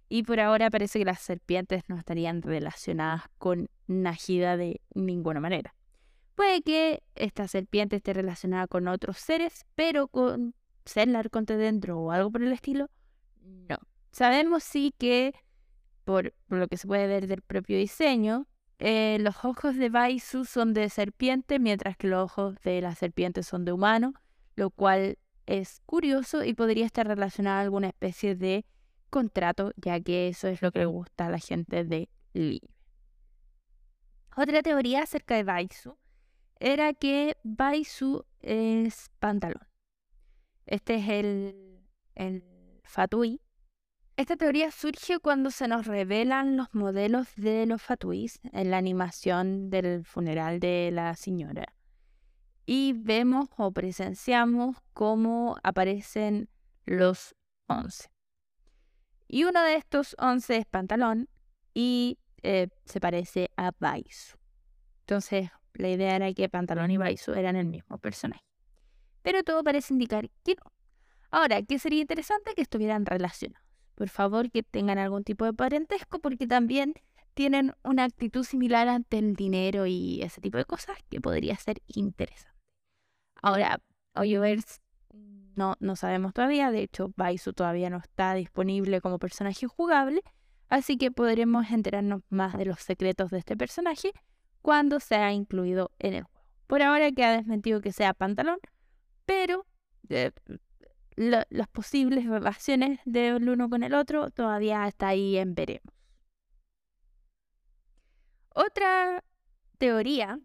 Y 0.10 0.24
por 0.24 0.40
ahora 0.40 0.70
parece 0.70 1.00
que 1.00 1.06
las 1.06 1.20
serpientes 1.20 1.84
no 1.88 1.98
estarían 1.98 2.42
relacionadas 2.42 3.24
con 3.38 3.70
Najida 3.88 4.56
de 4.56 4.80
ninguna 4.94 5.40
manera. 5.42 5.74
Puede 6.36 6.62
que 6.62 7.04
esta 7.16 7.48
serpiente 7.48 7.98
esté 7.98 8.14
relacionada 8.14 8.68
con 8.68 8.88
otros 8.88 9.18
seres, 9.18 9.66
pero 9.76 10.08
con 10.08 10.54
ser 10.88 11.08
la 11.08 11.20
arconte 11.20 11.58
dentro 11.58 12.00
o 12.00 12.12
algo 12.12 12.32
por 12.32 12.42
el 12.42 12.52
estilo, 12.52 12.90
no. 13.42 13.78
Sabemos 14.12 14.64
sí 14.64 14.94
que, 14.98 15.34
por, 16.04 16.34
lo 16.48 16.68
que 16.68 16.78
se 16.78 16.88
puede 16.88 17.08
ver 17.08 17.28
del 17.28 17.42
propio 17.42 17.78
diseño, 17.78 18.48
eh, 18.80 19.18
los 19.20 19.44
ojos 19.44 19.76
de 19.76 19.90
Baisu 19.90 20.46
son 20.46 20.74
de 20.74 20.90
serpiente, 20.90 21.60
mientras 21.60 21.98
que 21.98 22.08
los 22.08 22.24
ojos 22.24 22.56
de 22.64 22.82
la 22.82 22.94
serpiente 22.96 23.44
son 23.44 23.66
de 23.66 23.72
humano, 23.72 24.14
lo 24.56 24.70
cual 24.70 25.18
es 25.46 25.82
curioso 25.86 26.44
y 26.44 26.54
podría 26.54 26.86
estar 26.86 27.08
relacionado 27.08 27.58
a 27.58 27.62
alguna 27.62 27.88
especie 27.88 28.36
de 28.36 28.66
contrato, 29.10 29.72
ya 29.78 30.00
que 30.00 30.28
eso 30.28 30.48
es 30.48 30.62
lo 30.62 30.72
que 30.72 30.80
le 30.80 30.86
gusta 30.86 31.28
a 31.28 31.30
la 31.30 31.40
gente 31.40 31.84
de 31.84 32.10
Li. 32.34 32.62
Otra 34.36 34.62
teoría 34.62 35.02
acerca 35.02 35.36
de 35.36 35.44
Baisu 35.44 35.98
era 36.60 36.94
que 36.94 37.38
Baisu 37.44 38.26
es 38.42 39.10
pantalón. 39.20 39.67
Este 40.68 40.96
es 40.96 41.08
el, 41.08 41.80
el 42.16 42.44
Fatui. 42.84 43.42
Esta 44.18 44.36
teoría 44.36 44.70
surge 44.70 45.20
cuando 45.20 45.50
se 45.50 45.68
nos 45.68 45.88
revelan 45.88 46.58
los 46.58 46.74
modelos 46.74 47.28
de 47.38 47.66
los 47.66 47.82
Fatuis 47.82 48.40
en 48.52 48.72
la 48.72 48.78
animación 48.78 49.70
del 49.70 50.04
funeral 50.04 50.60
de 50.60 50.90
la 50.92 51.16
señora. 51.16 51.74
Y 52.66 52.94
vemos 52.98 53.48
o 53.56 53.72
presenciamos 53.72 54.76
cómo 54.94 55.56
aparecen 55.64 56.50
los 56.86 57.34
once. 57.68 58.10
Y 59.30 59.46
uno 59.46 59.64
de 59.64 59.76
estos 59.76 60.16
once 60.20 60.58
es 60.58 60.66
Pantalón 60.66 61.30
y 61.74 62.20
eh, 62.44 62.68
se 62.84 63.00
parece 63.00 63.52
a 63.56 63.72
Baisu. 63.80 64.38
Entonces, 65.02 65.50
la 65.76 65.90
idea 65.90 66.16
era 66.18 66.34
que 66.34 66.50
Pantalón 66.50 66.92
y 66.92 66.98
Baisu 66.98 67.34
eran 67.34 67.56
el 67.56 67.68
mismo 67.68 68.00
personaje. 68.00 68.42
Pero 69.28 69.44
todo 69.44 69.62
parece 69.62 69.94
indicar 69.94 70.30
que 70.46 70.56
no. 70.56 70.72
Ahora, 71.32 71.62
¿qué 71.62 71.80
sería 71.80 72.00
interesante 72.00 72.54
que 72.56 72.62
estuvieran 72.62 73.06
relacionados? 73.06 73.68
Por 73.94 74.08
favor, 74.08 74.50
que 74.50 74.64
tengan 74.64 75.00
algún 75.00 75.26
tipo 75.26 75.44
de 75.44 75.52
parentesco, 75.52 76.20
porque 76.20 76.48
también 76.48 76.94
tienen 77.34 77.74
una 77.84 78.06
actitud 78.06 78.46
similar 78.46 78.88
ante 78.88 79.18
el 79.18 79.36
dinero 79.36 79.86
y 79.86 80.22
ese 80.22 80.40
tipo 80.40 80.58
de 80.58 80.64
cosas 80.64 80.96
que 81.10 81.20
podría 81.20 81.58
ser 81.58 81.82
interesante. 81.88 82.58
Ahora, 83.42 83.82
Hoyoverse 84.16 84.80
no, 85.58 85.76
no 85.82 85.98
sabemos 85.98 86.34
todavía, 86.34 86.72
de 86.72 86.84
hecho 86.84 87.12
Baisu 87.18 87.52
todavía 87.52 87.90
no 87.90 87.98
está 87.98 88.34
disponible 88.34 89.02
como 89.02 89.20
personaje 89.20 89.68
jugable, 89.68 90.22
así 90.70 90.98
que 90.98 91.12
podremos 91.12 91.70
enterarnos 91.70 92.22
más 92.30 92.58
de 92.58 92.64
los 92.64 92.80
secretos 92.80 93.32
de 93.32 93.40
este 93.40 93.58
personaje 93.58 94.14
cuando 94.62 95.02
sea 95.02 95.34
incluido 95.34 95.92
en 96.00 96.14
el 96.14 96.24
juego. 96.24 96.48
Por 96.66 96.82
ahora 96.82 97.12
queda 97.12 97.34
desmentido 97.34 97.82
que 97.82 97.92
sea 97.92 98.14
pantalón, 98.14 98.60
pero 99.28 99.68
eh, 100.10 100.32
las 101.16 101.68
posibles 101.68 102.26
relaciones 102.26 103.00
del 103.06 103.48
uno 103.48 103.70
con 103.70 103.84
el 103.84 103.94
otro 103.94 104.32
todavía 104.32 104.88
está 104.88 105.10
ahí 105.10 105.38
en 105.38 105.54
veremos. 105.54 105.94
Otra 108.56 109.24
teoría 109.78 110.40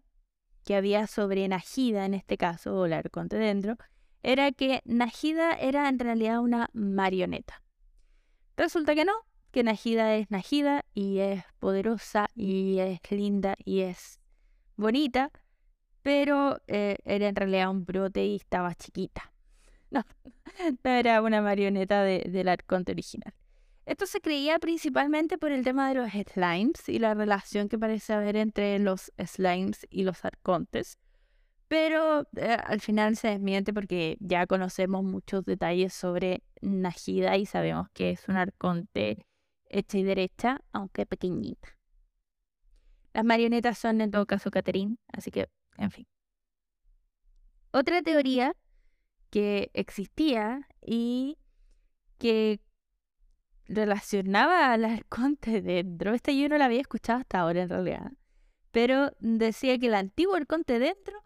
que 0.65 0.75
había 0.75 1.07
sobre 1.07 1.47
Najida 1.47 2.05
en 2.05 2.13
este 2.13 2.37
caso, 2.37 2.75
o 2.75 2.85
el 2.85 2.93
arconte 2.93 3.37
dentro, 3.37 3.77
era 4.21 4.51
que 4.51 4.81
Najida 4.85 5.53
era 5.53 5.89
en 5.89 5.99
realidad 5.99 6.39
una 6.39 6.69
marioneta. 6.73 7.63
Resulta 8.55 8.95
que 8.95 9.05
no, 9.05 9.13
que 9.51 9.63
Najida 9.63 10.15
es 10.15 10.29
Najida 10.29 10.85
y 10.93 11.19
es 11.19 11.43
poderosa 11.59 12.27
y 12.35 12.79
es 12.79 12.99
linda 13.09 13.55
y 13.63 13.81
es 13.81 14.19
bonita, 14.75 15.31
pero 16.03 16.61
eh, 16.67 16.97
era 17.05 17.27
en 17.27 17.35
realidad 17.35 17.71
un 17.71 17.85
brote 17.85 18.25
y 18.25 18.35
estaba 18.35 18.75
chiquita. 18.75 19.31
No, 19.93 20.03
no 20.83 20.89
era 20.89 21.21
una 21.21 21.39
marioneta 21.43 22.01
del 22.03 22.47
arconte 22.47 22.93
original. 22.93 23.31
Esto 23.85 24.07
se 24.07 24.21
creía 24.21 24.57
principalmente 24.57 25.37
por 25.37 25.51
el 25.51 25.63
tema 25.63 25.89
de 25.89 25.95
los 25.95 26.09
slimes 26.11 26.89
y 26.89 26.97
la 26.97 27.13
relación 27.13 27.69
que 27.69 27.77
parece 27.77 28.13
haber 28.13 28.35
entre 28.37 28.79
los 28.79 29.11
slimes 29.23 29.85
y 29.91 30.01
los 30.01 30.25
arcontes. 30.25 30.97
Pero 31.67 32.27
eh, 32.37 32.57
al 32.65 32.81
final 32.81 33.17
se 33.17 33.27
desmiente 33.27 33.71
porque 33.71 34.17
ya 34.19 34.47
conocemos 34.47 35.03
muchos 35.03 35.45
detalles 35.45 35.93
sobre 35.93 36.41
Najida 36.61 37.37
y 37.37 37.45
sabemos 37.45 37.87
que 37.93 38.11
es 38.11 38.27
un 38.27 38.37
arconte 38.37 39.27
hecha 39.69 39.97
y 39.97 40.03
derecha, 40.03 40.61
aunque 40.71 41.05
pequeñita. 41.05 41.77
Las 43.13 43.25
marionetas 43.25 43.77
son 43.77 44.01
en 44.01 44.11
todo 44.11 44.25
caso 44.25 44.49
Catherine, 44.49 44.97
así 45.11 45.29
que, 45.29 45.49
en 45.77 45.91
fin. 45.91 46.07
Otra 47.71 48.01
teoría 48.01 48.55
que 49.29 49.71
existía 49.73 50.67
y 50.81 51.37
que 52.19 52.61
relacionaba 53.67 54.71
al 54.73 54.85
arconte 54.85 55.61
dentro. 55.61 56.13
Esta 56.13 56.31
yo 56.31 56.47
no 56.49 56.57
la 56.57 56.65
había 56.65 56.81
escuchado 56.81 57.19
hasta 57.19 57.39
ahora 57.39 57.63
en 57.63 57.69
realidad. 57.69 58.11
Pero 58.71 59.11
decía 59.19 59.77
que 59.77 59.87
el 59.87 59.95
antiguo 59.95 60.35
arconte 60.35 60.79
dentro 60.79 61.19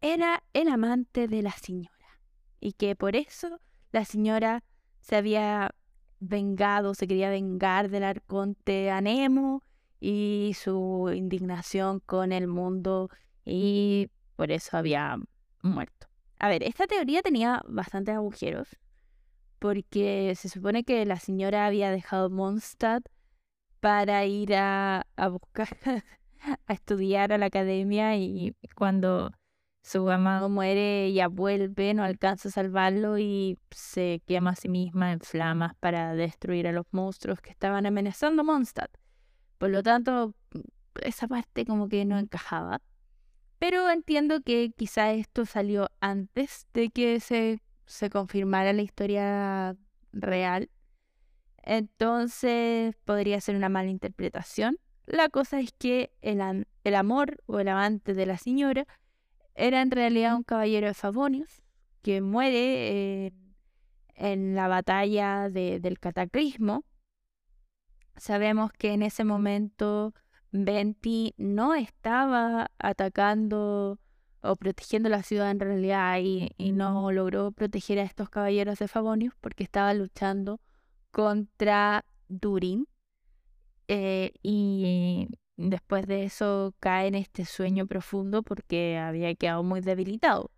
era 0.00 0.42
el 0.52 0.68
amante 0.68 1.28
de 1.28 1.42
la 1.42 1.52
señora. 1.52 2.20
Y 2.60 2.72
que 2.72 2.96
por 2.96 3.16
eso 3.16 3.60
la 3.92 4.04
señora 4.04 4.62
se 5.00 5.16
había 5.16 5.74
vengado, 6.20 6.94
se 6.94 7.06
quería 7.06 7.30
vengar 7.30 7.88
del 7.88 8.04
arconte 8.04 8.90
Anemo 8.90 9.62
y 10.00 10.52
su 10.60 11.10
indignación 11.14 12.00
con 12.00 12.32
el 12.32 12.46
mundo 12.46 13.10
y 13.48 14.10
por 14.36 14.52
eso 14.52 14.76
había 14.76 15.16
muerto. 15.62 16.06
A 16.38 16.48
ver, 16.48 16.62
esta 16.62 16.86
teoría 16.86 17.22
tenía 17.22 17.62
bastantes 17.66 18.14
agujeros 18.14 18.68
porque 19.58 20.34
se 20.36 20.48
supone 20.48 20.84
que 20.84 21.04
la 21.04 21.18
señora 21.18 21.66
había 21.66 21.90
dejado 21.90 22.30
Mondstadt 22.30 23.02
para 23.80 24.24
ir 24.24 24.54
a, 24.54 25.06
a 25.16 25.28
buscar, 25.28 25.68
a 26.66 26.72
estudiar 26.72 27.32
a 27.32 27.38
la 27.38 27.46
academia 27.46 28.16
y 28.16 28.54
cuando 28.76 29.32
su 29.88 30.10
amado 30.10 30.50
muere, 30.50 31.06
ella 31.06 31.28
vuelve, 31.28 31.94
no 31.94 32.04
alcanza 32.04 32.48
a 32.48 32.52
salvarlo 32.52 33.18
y 33.18 33.58
se 33.70 34.20
quema 34.26 34.50
a 34.50 34.54
sí 34.54 34.68
misma 34.68 35.12
en 35.12 35.20
flamas 35.20 35.74
para 35.80 36.14
destruir 36.14 36.68
a 36.68 36.72
los 36.72 36.84
monstruos 36.90 37.40
que 37.40 37.50
estaban 37.50 37.86
amenazando 37.86 38.44
Mondstadt. 38.44 38.90
Por 39.56 39.70
lo 39.70 39.82
tanto, 39.82 40.34
esa 41.00 41.26
parte 41.26 41.64
como 41.64 41.88
que 41.88 42.04
no 42.04 42.18
encajaba. 42.18 42.82
Pero 43.58 43.90
entiendo 43.90 44.40
que 44.40 44.72
quizá 44.76 45.12
esto 45.12 45.44
salió 45.44 45.90
antes 46.00 46.66
de 46.74 46.90
que 46.90 47.20
se, 47.20 47.60
se 47.86 48.10
confirmara 48.10 48.72
la 48.72 48.82
historia 48.82 49.76
real. 50.12 50.70
Entonces 51.62 52.94
podría 53.04 53.40
ser 53.40 53.56
una 53.56 53.68
mala 53.68 53.90
interpretación. 53.90 54.78
La 55.06 55.28
cosa 55.28 55.60
es 55.60 55.72
que 55.72 56.12
el, 56.20 56.66
el 56.84 56.94
amor 56.94 57.42
o 57.46 57.60
el 57.60 57.68
amante 57.68 58.14
de 58.14 58.26
la 58.26 58.38
señora 58.38 58.86
era 59.54 59.82
en 59.82 59.90
realidad 59.90 60.36
un 60.36 60.44
caballero 60.44 60.86
de 60.86 60.94
Favonius 60.94 61.62
que 62.02 62.20
muere 62.20 63.32
en 64.14 64.54
la 64.54 64.68
batalla 64.68 65.48
del 65.48 65.98
cataclismo. 65.98 66.84
Sabemos 68.16 68.72
que 68.72 68.92
en 68.92 69.02
ese 69.02 69.24
momento 69.24 70.14
Venti 70.50 71.34
no 71.36 71.74
estaba 71.74 72.70
atacando 72.78 73.98
o 74.40 74.56
protegiendo 74.56 75.08
la 75.08 75.22
ciudad 75.22 75.50
en 75.50 75.60
realidad 75.60 76.18
y, 76.20 76.72
no 76.72 77.10
logró 77.12 77.50
proteger 77.52 77.98
a 77.98 78.02
estos 78.02 78.30
caballeros 78.30 78.78
de 78.78 78.88
Favonius 78.88 79.34
porque 79.40 79.64
estaba 79.64 79.92
luchando 79.94 80.60
contra 81.10 82.04
Durin. 82.28 82.86
Eh, 83.88 84.32
y 84.42 85.28
Después 85.58 86.06
de 86.06 86.22
eso 86.22 86.72
cae 86.78 87.08
en 87.08 87.16
este 87.16 87.44
sueño 87.44 87.88
profundo 87.88 88.44
porque 88.44 88.96
había 88.96 89.34
quedado 89.34 89.64
muy 89.64 89.80
debilitado. 89.80 90.52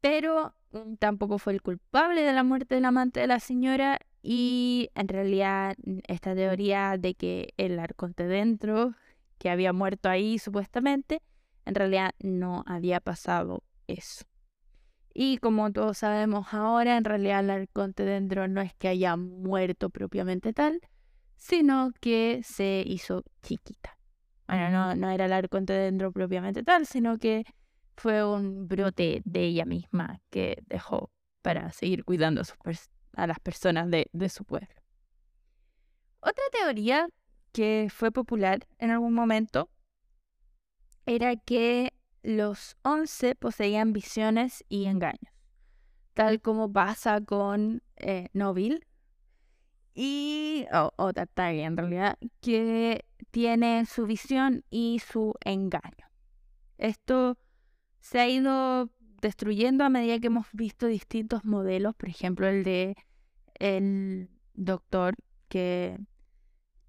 Pero 0.00 0.56
mm, 0.72 0.96
tampoco 0.96 1.38
fue 1.38 1.52
el 1.52 1.62
culpable 1.62 2.22
de 2.22 2.32
la 2.32 2.42
muerte 2.42 2.74
del 2.74 2.84
amante 2.84 3.20
de 3.20 3.28
la 3.28 3.38
señora 3.38 4.00
y 4.22 4.90
en 4.94 5.08
realidad 5.08 5.76
mm, 5.84 5.98
esta 6.06 6.34
teoría 6.34 6.96
de 6.98 7.14
que 7.14 7.52
el 7.56 7.78
arconte 7.78 8.26
dentro, 8.26 8.94
que 9.38 9.50
había 9.50 9.72
muerto 9.72 10.08
ahí 10.08 10.38
supuestamente, 10.38 11.20
en 11.64 11.74
realidad 11.74 12.12
no 12.20 12.62
había 12.66 13.00
pasado 13.00 13.64
eso. 13.86 14.24
Y 15.14 15.38
como 15.38 15.70
todos 15.72 15.98
sabemos 15.98 16.54
ahora, 16.54 16.96
en 16.96 17.04
realidad 17.04 17.40
el 17.40 17.50
arconte 17.50 18.04
dentro 18.04 18.48
no 18.48 18.60
es 18.60 18.72
que 18.74 18.88
haya 18.88 19.16
muerto 19.16 19.90
propiamente 19.90 20.52
tal, 20.52 20.80
sino 21.36 21.92
que 22.00 22.40
se 22.44 22.82
hizo 22.86 23.24
chiquita. 23.42 23.98
Bueno, 24.46 24.70
no, 24.70 24.94
no 24.94 25.10
era 25.10 25.26
el 25.26 25.32
arconte 25.32 25.72
dentro 25.72 26.12
propiamente 26.12 26.62
tal, 26.62 26.86
sino 26.86 27.18
que 27.18 27.44
fue 27.96 28.24
un 28.24 28.68
brote 28.68 29.22
de 29.24 29.44
ella 29.44 29.64
misma 29.64 30.20
que 30.30 30.62
dejó 30.66 31.10
para 31.42 31.72
seguir 31.72 32.04
cuidando 32.04 32.42
a, 32.42 32.44
las 33.14 33.38
personas 33.40 33.90
de, 33.90 34.08
de 34.12 34.28
su 34.28 34.44
pueblo. 34.44 34.68
Otra 36.20 36.44
teoría 36.52 37.08
que 37.52 37.88
fue 37.90 38.10
popular 38.10 38.66
en 38.78 38.90
algún 38.90 39.12
momento 39.12 39.70
era 41.06 41.36
que 41.36 41.92
los 42.22 42.76
once 42.82 43.34
poseían 43.34 43.92
visiones 43.92 44.64
y 44.68 44.86
engaños, 44.86 45.32
tal 46.14 46.40
como 46.40 46.72
pasa 46.72 47.20
con 47.20 47.82
eh, 47.96 48.28
y, 49.94 50.66
o, 50.72 51.12
Tartaglia 51.12 51.66
en 51.66 51.76
realidad, 51.76 52.18
que 52.40 53.04
tiene 53.30 53.84
su 53.86 54.06
visión 54.06 54.64
y 54.70 55.00
su 55.00 55.34
engaño. 55.44 56.06
Esto 56.78 57.36
se 58.00 58.20
ha 58.20 58.28
ido 58.28 58.90
destruyendo 59.22 59.84
a 59.84 59.88
medida 59.88 60.18
que 60.18 60.26
hemos 60.26 60.46
visto 60.52 60.86
distintos 60.86 61.44
modelos, 61.44 61.94
por 61.94 62.10
ejemplo 62.10 62.48
el 62.48 62.64
de 62.64 62.96
el 63.54 64.28
doctor 64.54 65.14
que, 65.48 65.98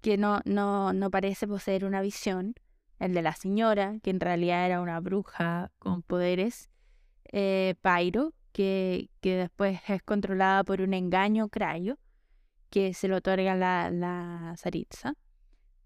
que 0.00 0.18
no, 0.18 0.40
no, 0.44 0.92
no 0.92 1.10
parece 1.10 1.46
poseer 1.46 1.84
una 1.84 2.02
visión, 2.02 2.54
el 2.98 3.14
de 3.14 3.22
la 3.22 3.34
señora, 3.34 3.96
que 4.02 4.10
en 4.10 4.20
realidad 4.20 4.66
era 4.66 4.80
una 4.80 5.00
bruja 5.00 5.70
con 5.78 6.02
poderes, 6.02 6.70
eh, 7.32 7.76
Pyro, 7.80 8.34
que, 8.52 9.10
que 9.20 9.36
después 9.36 9.80
es 9.88 10.02
controlada 10.02 10.64
por 10.64 10.80
un 10.80 10.94
engaño 10.94 11.48
crayo, 11.48 11.98
que 12.70 12.92
se 12.94 13.06
le 13.08 13.14
otorga 13.14 13.54
la, 13.54 13.90
la 13.90 14.54
zaritza, 14.56 15.14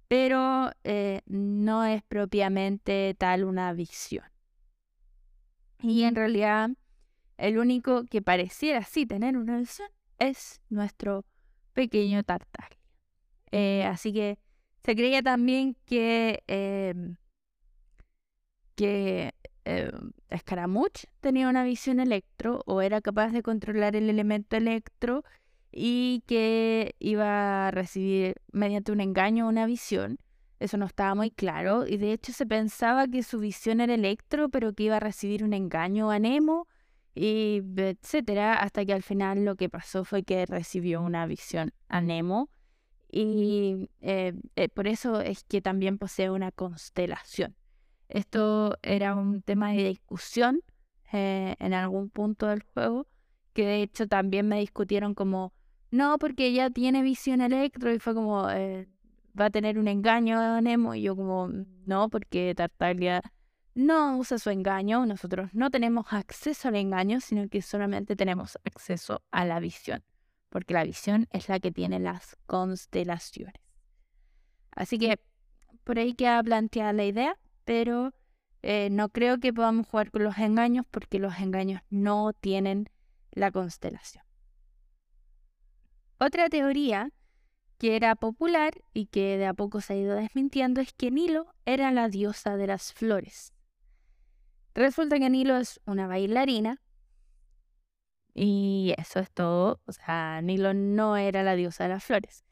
pero 0.08 0.70
eh, 0.84 1.20
no 1.26 1.84
es 1.84 2.02
propiamente 2.02 3.14
tal 3.18 3.44
una 3.44 3.72
visión. 3.74 4.24
Y 5.80 6.02
en 6.02 6.14
realidad, 6.14 6.70
el 7.36 7.58
único 7.58 8.04
que 8.04 8.22
pareciera 8.22 8.82
sí 8.82 9.06
tener 9.06 9.36
una 9.36 9.58
visión 9.58 9.88
es 10.18 10.60
nuestro 10.68 11.24
pequeño 11.72 12.22
Tartaglia. 12.24 12.78
Eh, 13.52 13.84
así 13.84 14.12
que 14.12 14.38
se 14.84 14.96
creía 14.96 15.22
también 15.22 15.76
que, 15.86 16.42
em, 16.46 17.16
que 18.74 19.34
eh, 19.64 19.90
Scaramouche 20.36 21.08
tenía 21.20 21.48
una 21.48 21.62
visión 21.64 22.00
electro 22.00 22.62
o 22.66 22.80
era 22.80 23.00
capaz 23.00 23.30
de 23.30 23.42
controlar 23.42 23.96
el 23.96 24.08
elemento 24.08 24.56
electro 24.56 25.24
y 25.70 26.22
que 26.26 26.94
iba 26.98 27.68
a 27.68 27.70
recibir 27.70 28.36
mediante 28.52 28.92
un 28.92 29.00
engaño 29.00 29.46
una 29.46 29.66
visión. 29.66 30.18
Eso 30.58 30.76
no 30.76 30.86
estaba 30.86 31.14
muy 31.14 31.30
claro 31.30 31.86
y 31.86 31.98
de 31.98 32.12
hecho 32.12 32.32
se 32.32 32.44
pensaba 32.44 33.06
que 33.06 33.22
su 33.22 33.38
visión 33.38 33.80
era 33.80 33.94
Electro, 33.94 34.48
pero 34.48 34.72
que 34.72 34.84
iba 34.84 34.96
a 34.96 35.00
recibir 35.00 35.44
un 35.44 35.52
engaño 35.52 36.10
a 36.10 36.18
Nemo 36.18 36.66
y 37.14 37.62
etcétera, 37.76 38.54
hasta 38.54 38.84
que 38.84 38.92
al 38.92 39.02
final 39.02 39.44
lo 39.44 39.56
que 39.56 39.68
pasó 39.68 40.04
fue 40.04 40.22
que 40.24 40.46
recibió 40.46 41.00
una 41.00 41.26
visión 41.26 41.72
a 41.88 42.00
Nemo 42.00 42.50
y 43.10 43.88
eh, 44.00 44.34
eh, 44.56 44.68
por 44.68 44.86
eso 44.86 45.20
es 45.20 45.44
que 45.44 45.62
también 45.62 45.98
posee 45.98 46.30
una 46.30 46.52
constelación. 46.52 47.56
Esto 48.08 48.78
era 48.82 49.14
un 49.14 49.42
tema 49.42 49.72
de 49.72 49.88
discusión 49.88 50.62
eh, 51.12 51.56
en 51.58 51.72
algún 51.72 52.10
punto 52.10 52.46
del 52.46 52.62
juego, 52.62 53.06
que 53.52 53.64
de 53.64 53.82
hecho 53.82 54.06
también 54.08 54.48
me 54.48 54.60
discutieron 54.60 55.14
como 55.14 55.52
no, 55.90 56.18
porque 56.18 56.46
ella 56.46 56.68
tiene 56.68 57.02
visión 57.02 57.40
electro 57.40 57.92
y 57.92 57.98
fue 57.98 58.14
como, 58.14 58.46
va 59.38 59.46
a 59.46 59.50
tener 59.50 59.78
un 59.78 59.88
engaño 59.88 60.38
a 60.40 60.60
Nemo 60.60 60.94
y 60.94 61.02
yo 61.02 61.16
como, 61.16 61.48
no, 61.86 62.08
porque 62.08 62.54
Tartaglia 62.54 63.22
no 63.74 64.18
usa 64.18 64.38
su 64.38 64.50
engaño, 64.50 65.06
nosotros 65.06 65.50
no 65.52 65.70
tenemos 65.70 66.06
acceso 66.10 66.68
al 66.68 66.76
engaño, 66.76 67.20
sino 67.20 67.48
que 67.48 67.62
solamente 67.62 68.16
tenemos 68.16 68.58
acceso 68.64 69.22
a 69.30 69.44
la 69.44 69.60
visión, 69.60 70.02
porque 70.48 70.74
la 70.74 70.84
visión 70.84 71.28
es 71.30 71.48
la 71.48 71.60
que 71.60 71.70
tiene 71.70 72.00
las 72.00 72.36
constelaciones. 72.46 73.62
Así 74.72 74.98
que 74.98 75.20
por 75.84 75.98
ahí 75.98 76.14
queda 76.14 76.42
planteada 76.42 76.92
la 76.92 77.04
idea, 77.04 77.38
pero 77.64 78.12
eh, 78.62 78.88
no 78.90 79.08
creo 79.08 79.38
que 79.38 79.52
podamos 79.52 79.86
jugar 79.86 80.10
con 80.10 80.24
los 80.24 80.38
engaños 80.38 80.84
porque 80.90 81.18
los 81.18 81.38
engaños 81.38 81.80
no 81.90 82.32
tienen 82.32 82.90
la 83.30 83.52
constelación. 83.52 84.24
Otra 86.18 86.48
teoría 86.48 87.12
que 87.78 87.96
era 87.96 88.14
popular 88.16 88.72
y 88.92 89.06
que 89.06 89.38
de 89.38 89.46
a 89.46 89.54
poco 89.54 89.80
se 89.80 89.94
ha 89.94 89.96
ido 89.96 90.14
desmintiendo 90.14 90.80
es 90.80 90.92
que 90.92 91.10
Nilo 91.10 91.54
era 91.64 91.90
la 91.92 92.08
diosa 92.08 92.56
de 92.56 92.66
las 92.66 92.92
flores. 92.92 93.52
Resulta 94.74 95.18
que 95.18 95.30
Nilo 95.30 95.56
es 95.56 95.80
una 95.86 96.06
bailarina 96.06 96.80
y 98.34 98.94
eso 98.96 99.20
es 99.20 99.30
todo. 99.30 99.80
O 99.86 99.92
sea, 99.92 100.40
Nilo 100.42 100.74
no 100.74 101.16
era 101.16 101.42
la 101.42 101.56
diosa 101.56 101.84
de 101.84 101.90
las 101.90 102.04
flores. 102.04 102.44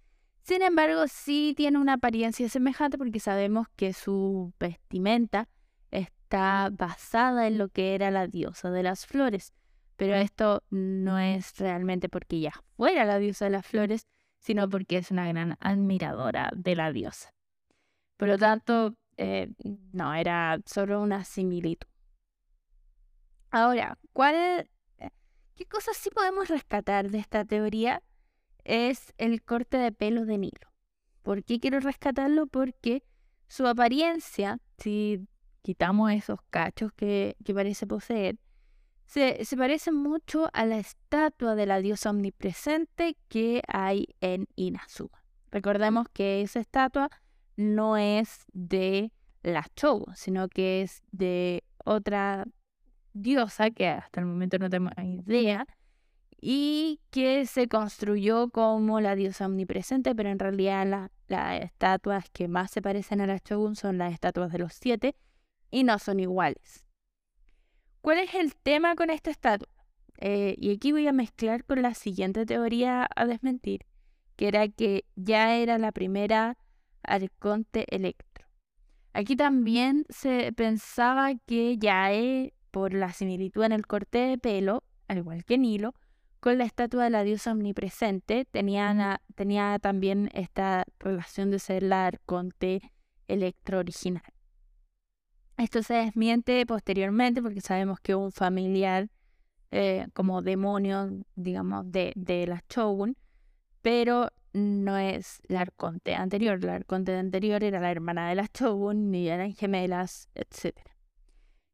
Sin 0.43 0.63
embargo, 0.63 1.05
sí 1.09 1.55
tiene 1.57 1.79
una 1.79 1.95
apariencia 1.95 2.49
semejante 2.49 2.99
porque 2.99 3.21
sabemos 3.21 3.67
que 3.75 3.93
su 3.93 4.53
vestimenta 4.61 5.49
está 5.91 6.71
basada 6.71 7.49
en 7.49 7.59
lo 7.59 7.69
que 7.69 7.95
era 7.95 8.11
la 8.11 8.29
diosa 8.29 8.71
de 8.71 8.85
las 8.85 9.07
flores. 9.07 9.53
Pero 9.97 10.15
esto 10.15 10.63
no 10.71 11.19
es 11.19 11.57
realmente 11.59 12.09
porque 12.09 12.37
ella 12.37 12.53
fuera 12.77 13.05
la 13.05 13.19
diosa 13.19 13.47
de 13.47 13.53
las 13.53 13.67
flores, 13.67 14.07
sino 14.47 14.69
porque 14.69 14.99
es 14.99 15.11
una 15.11 15.27
gran 15.27 15.57
admiradora 15.59 16.53
de 16.55 16.77
la 16.77 16.93
diosa. 16.93 17.35
Por 18.17 18.29
lo 18.29 18.39
tanto, 18.39 18.95
eh, 19.17 19.51
no, 19.93 20.15
era 20.15 20.61
solo 20.67 21.03
una 21.03 21.25
similitud. 21.25 21.89
Ahora, 23.51 23.99
¿cuál, 24.13 24.71
eh, 24.99 25.11
¿qué 25.57 25.67
cosas 25.67 25.97
sí 25.97 26.11
podemos 26.11 26.47
rescatar 26.49 27.11
de 27.11 27.19
esta 27.19 27.45
teoría? 27.45 28.05
Es 28.63 29.13
el 29.19 29.43
corte 29.43 29.79
de 29.79 29.91
pelo 29.91 30.25
de 30.25 30.39
Nilo. 30.39 30.73
¿Por 31.23 31.43
qué 31.43 31.59
quiero 31.59 31.81
rescatarlo? 31.81 32.47
Porque 32.47 33.03
su 33.49 33.67
apariencia, 33.67 34.61
si 34.79 35.27
quitamos 35.63 36.13
esos 36.13 36.39
cachos 36.51 36.93
que, 36.93 37.37
parece 37.53 37.85
poseer, 37.89 38.39
se, 39.07 39.45
se, 39.45 39.57
parece 39.57 39.93
mucho 39.93 40.49
a 40.53 40.65
la 40.67 40.79
estatua 40.79 41.55
de 41.55 41.67
la 41.67 41.81
diosa 41.81 42.11
omnipresente 42.11 43.17
que 43.29 43.63
hay 43.69 44.09
en 44.21 44.49
Inazuma. 44.57 45.23
Recordemos 45.51 46.09
que 46.13 46.43
esa 46.43 46.61
estatua 46.61 47.11
no 47.57 47.97
es 47.97 48.45
de 48.53 49.13
la 49.43 49.67
Show, 49.77 50.05
sino 50.15 50.49
que 50.49 50.83
es 50.83 51.03
de 51.13 51.65
otra 51.85 52.47
diosa 53.13 53.71
que 53.71 53.89
hasta 53.89 54.21
el 54.21 54.27
momento 54.27 54.59
no 54.59 54.69
tenemos 54.69 54.93
idea 55.03 55.67
y 56.41 57.01
que 57.11 57.47
se 57.47 57.69
construyó 57.69 58.51
como 58.51 59.01
la 59.01 59.15
diosa 59.15 59.47
omnipresente, 59.47 60.15
pero 60.15 60.29
en 60.29 60.39
realidad 60.39 61.11
las 61.29 61.63
estatuas 61.63 62.29
que 62.31 62.49
más 62.49 62.71
se 62.71 62.83
parecen 62.83 63.21
a 63.21 63.27
la 63.27 63.39
Shogun 63.39 63.77
son 63.77 63.99
las 63.99 64.13
estatuas 64.13 64.53
de 64.53 64.59
los 64.59 64.75
siete 64.75 65.17
y 65.71 65.85
no 65.85 65.99
son 65.99 66.21
iguales. 66.21 66.86
¿Cuál 68.07 68.21
es 68.21 68.37
el 68.37 68.55
tema 68.55 68.95
con 68.95 69.11
esta 69.11 69.33
estatua? 69.33 69.67
Eh, 70.19 70.55
y 70.59 70.73
aquí 70.73 70.93
voy 70.93 71.09
a 71.09 71.13
mezclar 71.13 71.65
con 71.65 71.83
la 71.83 71.93
siguiente 71.93 72.47
teoría 72.47 73.09
a 73.17 73.27
desmentir, 73.27 73.85
que 74.37 74.47
era 74.47 74.69
que 74.69 75.05
ya 75.17 75.57
era 75.57 75.77
la 75.77 75.91
primera 75.91 76.57
arconte 77.03 77.85
electro. 77.93 78.47
Aquí 79.13 79.35
también 79.35 80.07
se 80.09 80.53
pensaba 80.53 81.35
que 81.47 81.79
Yae, 81.79 82.55
por 82.71 82.95
la 82.95 83.13
similitud 83.13 83.65
en 83.65 83.73
el 83.73 83.89
corte 83.89 84.19
de 84.19 84.39
pelo, 84.39 84.85
al 85.09 85.19
igual 85.19 85.45
que 85.45 85.59
Nilo, 85.59 85.93
con 86.39 86.59
la 86.59 86.65
estatua 86.65 87.03
de 87.03 87.11
la 87.11 87.25
diosa 87.25 87.51
omnipresente, 87.51 88.45
tenía, 88.45 89.21
tenía 89.35 89.81
también 89.81 90.31
esta 90.33 90.85
relación 91.01 91.51
de 91.51 91.59
ser 91.59 91.83
la 91.83 92.07
arconte 92.07 92.93
electro 93.27 93.81
original. 93.81 94.36
Esto 95.57 95.83
se 95.83 95.95
desmiente 95.95 96.67
posteriormente 96.67 97.41
porque 97.41 97.63
sabemos 97.63 97.99
que 98.01 98.15
un 98.15 98.31
familiar 98.31 99.09
eh, 99.71 100.07
como 100.13 100.43
demonio, 100.43 101.11
digamos, 101.35 101.91
de, 101.91 102.13
de 102.15 102.47
la 102.47 102.63
Shogun, 102.69 103.17
pero 103.81 104.31
no 104.53 104.99
es 104.99 105.41
la 105.49 105.63
arconte 105.63 106.15
anterior. 106.15 106.63
La 106.63 106.75
arconte 106.75 107.17
anterior 107.17 107.65
era 107.65 107.81
la 107.81 107.91
hermana 107.91 108.29
de 108.29 108.35
la 108.35 108.49
Shogun 108.53 109.15
y 109.15 109.29
eran 109.29 109.55
gemelas, 109.55 110.29
etc. 110.35 110.77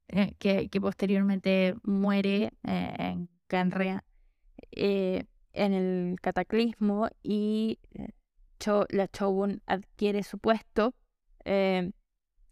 Eh, 0.09 0.35
que, 0.38 0.68
que, 0.68 0.81
posteriormente 0.81 1.75
muere 1.83 2.53
eh, 2.64 2.95
en 2.99 3.29
Canrea 3.47 4.05
en 4.71 5.27
el 5.75 6.16
cataclismo 6.21 7.09
y 7.23 7.79
la 8.90 9.09
Shogun 9.12 9.61
adquiere 9.66 10.23
su 10.23 10.38
puesto 10.38 10.95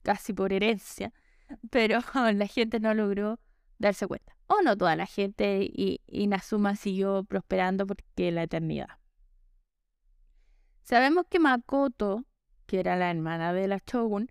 casi 0.03 0.33
por 0.33 0.53
herencia 0.53 1.12
pero 1.71 2.01
la 2.35 2.47
gente 2.47 2.81
no 2.81 2.95
logró 2.95 3.39
darse 3.79 4.07
cuenta. 4.07 4.37
O 4.47 4.63
no 4.63 4.77
toda 4.77 4.97
la 4.97 5.07
gente 5.07 5.63
y, 5.63 6.01
Inazuma 6.07 6.77
siguió 6.77 7.25
prosperando 7.25 7.87
porque 7.87 8.31
la 8.31 8.43
eternidad. 8.43 8.99
Sabemos 10.83 11.27
que 11.31 11.39
Makoto, 11.39 12.25
que 12.67 12.81
era 12.81 12.97
la 12.97 13.11
hermana 13.11 13.53
de 13.53 13.69
la 13.69 13.81
Shogun, 13.87 14.31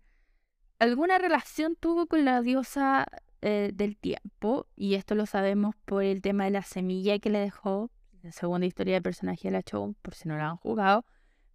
alguna 0.77 1.17
relación 1.17 1.75
tuvo 1.75 2.07
con 2.07 2.25
la 2.25 2.41
diosa 2.41 3.05
eh, 3.41 3.71
del 3.73 3.95
tiempo, 3.95 4.67
y 4.75 4.95
esto 4.95 5.15
lo 5.15 5.25
sabemos 5.25 5.75
por 5.85 6.03
el 6.03 6.21
tema 6.21 6.43
de 6.45 6.51
la 6.51 6.61
semilla 6.61 7.19
que 7.19 7.29
le 7.29 7.39
dejó, 7.39 7.89
la 8.21 8.33
segunda 8.33 8.67
historia 8.67 8.95
de 8.95 9.01
personaje 9.01 9.47
de 9.47 9.51
la 9.53 9.61
Shogun, 9.61 9.93
por 10.01 10.13
si 10.13 10.27
no 10.27 10.35
la 10.37 10.49
han 10.49 10.57
jugado, 10.57 11.05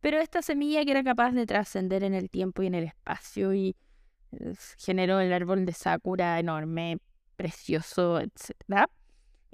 pero 0.01 0.19
esta 0.19 0.41
semilla 0.41 0.85
que 0.85 0.91
era 0.91 1.05
capaz 1.05 1.33
de 1.33 1.45
trascender 1.45 2.03
en 2.05 2.15
el 2.15 2.31
tiempo 2.31 2.63
y 2.63 2.67
en 2.67 2.75
el 2.75 2.85
espacio 2.85 3.53
y 3.55 3.77
generó 4.79 5.21
el 5.21 5.33
árbol 5.33 5.65
de 5.67 5.73
Sakura 5.73 6.39
enorme, 6.39 6.99
precioso, 7.37 8.21
etc. 8.21 8.89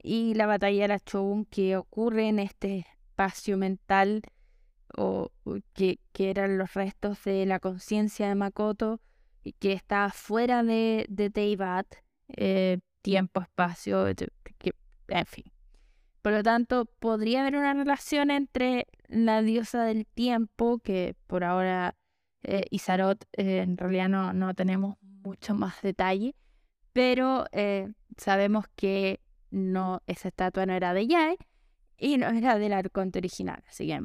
Y 0.02 0.34
la 0.34 0.46
batalla 0.46 0.82
de 0.82 0.88
la 0.88 1.00
Shogun 1.04 1.44
que 1.44 1.76
ocurre 1.76 2.28
en 2.28 2.38
este 2.38 2.86
espacio 3.10 3.56
mental 3.56 4.22
o, 4.96 5.30
que, 5.72 5.98
que, 6.12 6.30
eran 6.30 6.58
los 6.58 6.74
restos 6.74 7.22
de 7.24 7.46
la 7.46 7.60
conciencia 7.60 8.28
de 8.28 8.34
Makoto 8.34 9.00
y 9.42 9.52
que 9.52 9.72
está 9.72 10.10
fuera 10.10 10.62
de, 10.62 11.06
de 11.08 11.30
Teibat, 11.30 11.86
eh, 12.28 12.78
tiempo, 13.02 13.40
espacio, 13.40 14.06
en 14.08 15.26
fin. 15.26 15.44
Por 16.22 16.32
lo 16.32 16.42
tanto, 16.42 16.84
podría 16.84 17.40
haber 17.40 17.56
una 17.56 17.72
relación 17.72 18.30
entre 18.30 18.86
la 19.08 19.42
diosa 19.42 19.84
del 19.84 20.06
tiempo, 20.06 20.78
que 20.78 21.16
por 21.26 21.44
ahora 21.44 21.94
eh, 22.42 22.64
Isarot, 22.70 23.24
eh, 23.32 23.58
en 23.58 23.76
realidad 23.76 24.08
no, 24.08 24.32
no, 24.32 24.54
tenemos 24.54 24.96
mucho 25.02 25.54
más 25.54 25.80
detalle, 25.82 26.34
pero 26.92 27.46
eh, 27.52 27.92
sabemos 28.16 28.66
que 28.76 29.20
no, 29.50 30.02
esa 30.06 30.28
estatua 30.28 30.66
no 30.66 30.72
era 30.72 30.94
de 30.94 31.06
Yae 31.06 31.36
y 31.98 32.16
no 32.18 32.28
era 32.28 32.58
del 32.58 32.72
arconte 32.72 33.18
original, 33.18 33.62
así 33.68 33.86
que 33.86 34.00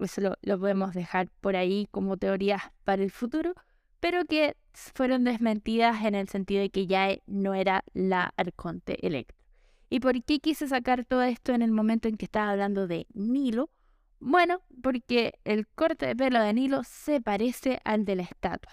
eso 0.00 0.20
lo, 0.20 0.36
lo 0.42 0.58
podemos 0.58 0.94
dejar 0.94 1.28
por 1.40 1.56
ahí 1.56 1.88
como 1.90 2.16
teorías 2.16 2.62
para 2.84 3.02
el 3.02 3.10
futuro, 3.10 3.54
pero 4.00 4.24
que 4.24 4.56
fueron 4.72 5.24
desmentidas 5.24 6.04
en 6.04 6.14
el 6.14 6.28
sentido 6.28 6.60
de 6.60 6.70
que 6.70 6.86
Yae 6.86 7.22
no 7.26 7.54
era 7.54 7.84
la 7.92 8.32
arconte 8.36 9.06
electro. 9.06 9.36
¿Y 9.90 10.00
por 10.00 10.22
qué 10.24 10.40
quise 10.40 10.66
sacar 10.66 11.04
todo 11.04 11.22
esto 11.22 11.52
en 11.52 11.62
el 11.62 11.70
momento 11.70 12.08
en 12.08 12.16
que 12.16 12.24
estaba 12.24 12.50
hablando 12.50 12.86
de 12.86 13.06
Nilo? 13.14 13.70
Bueno, 14.20 14.62
porque 14.82 15.34
el 15.44 15.66
corte 15.68 16.06
de 16.06 16.16
pelo 16.16 16.40
de 16.40 16.52
Nilo 16.52 16.82
se 16.84 17.20
parece 17.20 17.80
al 17.84 18.04
de 18.04 18.16
la 18.16 18.22
estatua. 18.22 18.72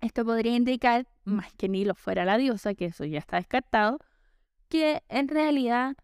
Esto 0.00 0.24
podría 0.24 0.56
indicar, 0.56 1.06
más 1.24 1.52
que 1.54 1.68
Nilo 1.68 1.94
fuera 1.94 2.24
la 2.24 2.36
diosa, 2.36 2.74
que 2.74 2.86
eso 2.86 3.04
ya 3.04 3.18
está 3.18 3.36
descartado, 3.36 3.98
que 4.68 5.02
en 5.08 5.28
realidad 5.28 5.96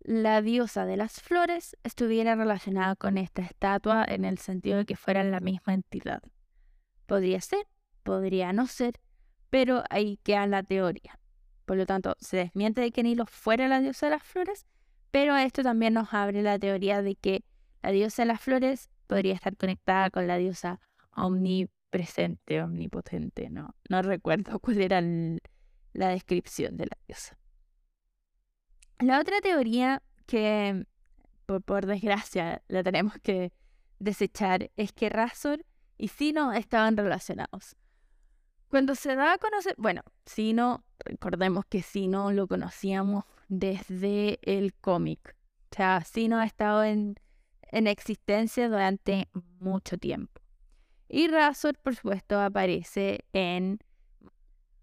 la 0.00 0.42
diosa 0.42 0.84
de 0.86 0.96
las 0.96 1.20
flores 1.20 1.76
estuviera 1.84 2.34
relacionada 2.34 2.96
con 2.96 3.18
esta 3.18 3.42
estatua 3.42 4.04
en 4.06 4.24
el 4.24 4.38
sentido 4.38 4.78
de 4.78 4.84
que 4.84 4.96
fueran 4.96 5.30
la 5.30 5.40
misma 5.40 5.74
entidad. 5.74 6.22
Podría 7.06 7.40
ser, 7.40 7.66
podría 8.02 8.52
no 8.52 8.66
ser, 8.66 9.00
pero 9.50 9.84
ahí 9.90 10.18
queda 10.22 10.46
la 10.46 10.62
teoría. 10.62 11.18
Por 11.66 11.76
lo 11.76 11.86
tanto, 11.86 12.16
se 12.20 12.38
desmiente 12.38 12.80
de 12.80 12.90
que 12.90 13.02
Nilo 13.02 13.26
fuera 13.26 13.68
la 13.68 13.80
diosa 13.80 14.06
de 14.06 14.12
las 14.12 14.22
flores, 14.22 14.66
pero 15.10 15.36
esto 15.36 15.62
también 15.62 15.94
nos 15.94 16.12
abre 16.14 16.42
la 16.42 16.58
teoría 16.58 17.02
de 17.02 17.14
que 17.14 17.44
la 17.82 17.90
diosa 17.90 18.22
de 18.22 18.26
las 18.26 18.40
flores 18.40 18.90
podría 19.06 19.34
estar 19.34 19.56
conectada 19.56 20.10
con 20.10 20.26
la 20.26 20.36
diosa 20.38 20.80
omnipresente, 21.14 22.62
omnipotente, 22.62 23.50
no, 23.50 23.74
no 23.88 24.02
recuerdo 24.02 24.58
cuál 24.60 24.80
era 24.80 25.00
la 25.92 26.08
descripción 26.08 26.76
de 26.76 26.86
la 26.86 26.98
diosa. 27.06 27.36
La 29.00 29.20
otra 29.20 29.40
teoría 29.40 30.02
que, 30.26 30.86
por, 31.46 31.86
desgracia, 31.86 32.62
la 32.68 32.82
tenemos 32.82 33.14
que 33.18 33.52
desechar 33.98 34.70
es 34.76 34.92
que 34.92 35.08
Razor 35.08 35.64
y 35.98 36.08
Sino 36.08 36.52
estaban 36.52 36.96
relacionados. 36.96 37.76
Cuando 38.68 38.94
se 38.94 39.16
da 39.16 39.34
a 39.34 39.38
conocer, 39.38 39.74
bueno, 39.76 40.02
Sino, 40.24 40.84
recordemos 41.04 41.64
que 41.66 41.82
Sino 41.82 42.32
lo 42.32 42.46
conocíamos 42.46 43.24
desde 43.48 44.38
el 44.42 44.72
cómic. 44.72 45.36
O 45.72 45.74
sea, 45.74 46.02
Sino 46.04 46.38
ha 46.38 46.46
estado 46.46 46.84
en 46.84 47.16
en 47.72 47.86
existencia 47.88 48.68
durante 48.68 49.28
mucho 49.58 49.98
tiempo. 49.98 50.40
Y 51.08 51.28
Razor, 51.28 51.76
por 51.78 51.96
supuesto, 51.96 52.40
aparece 52.40 53.24
en 53.32 53.80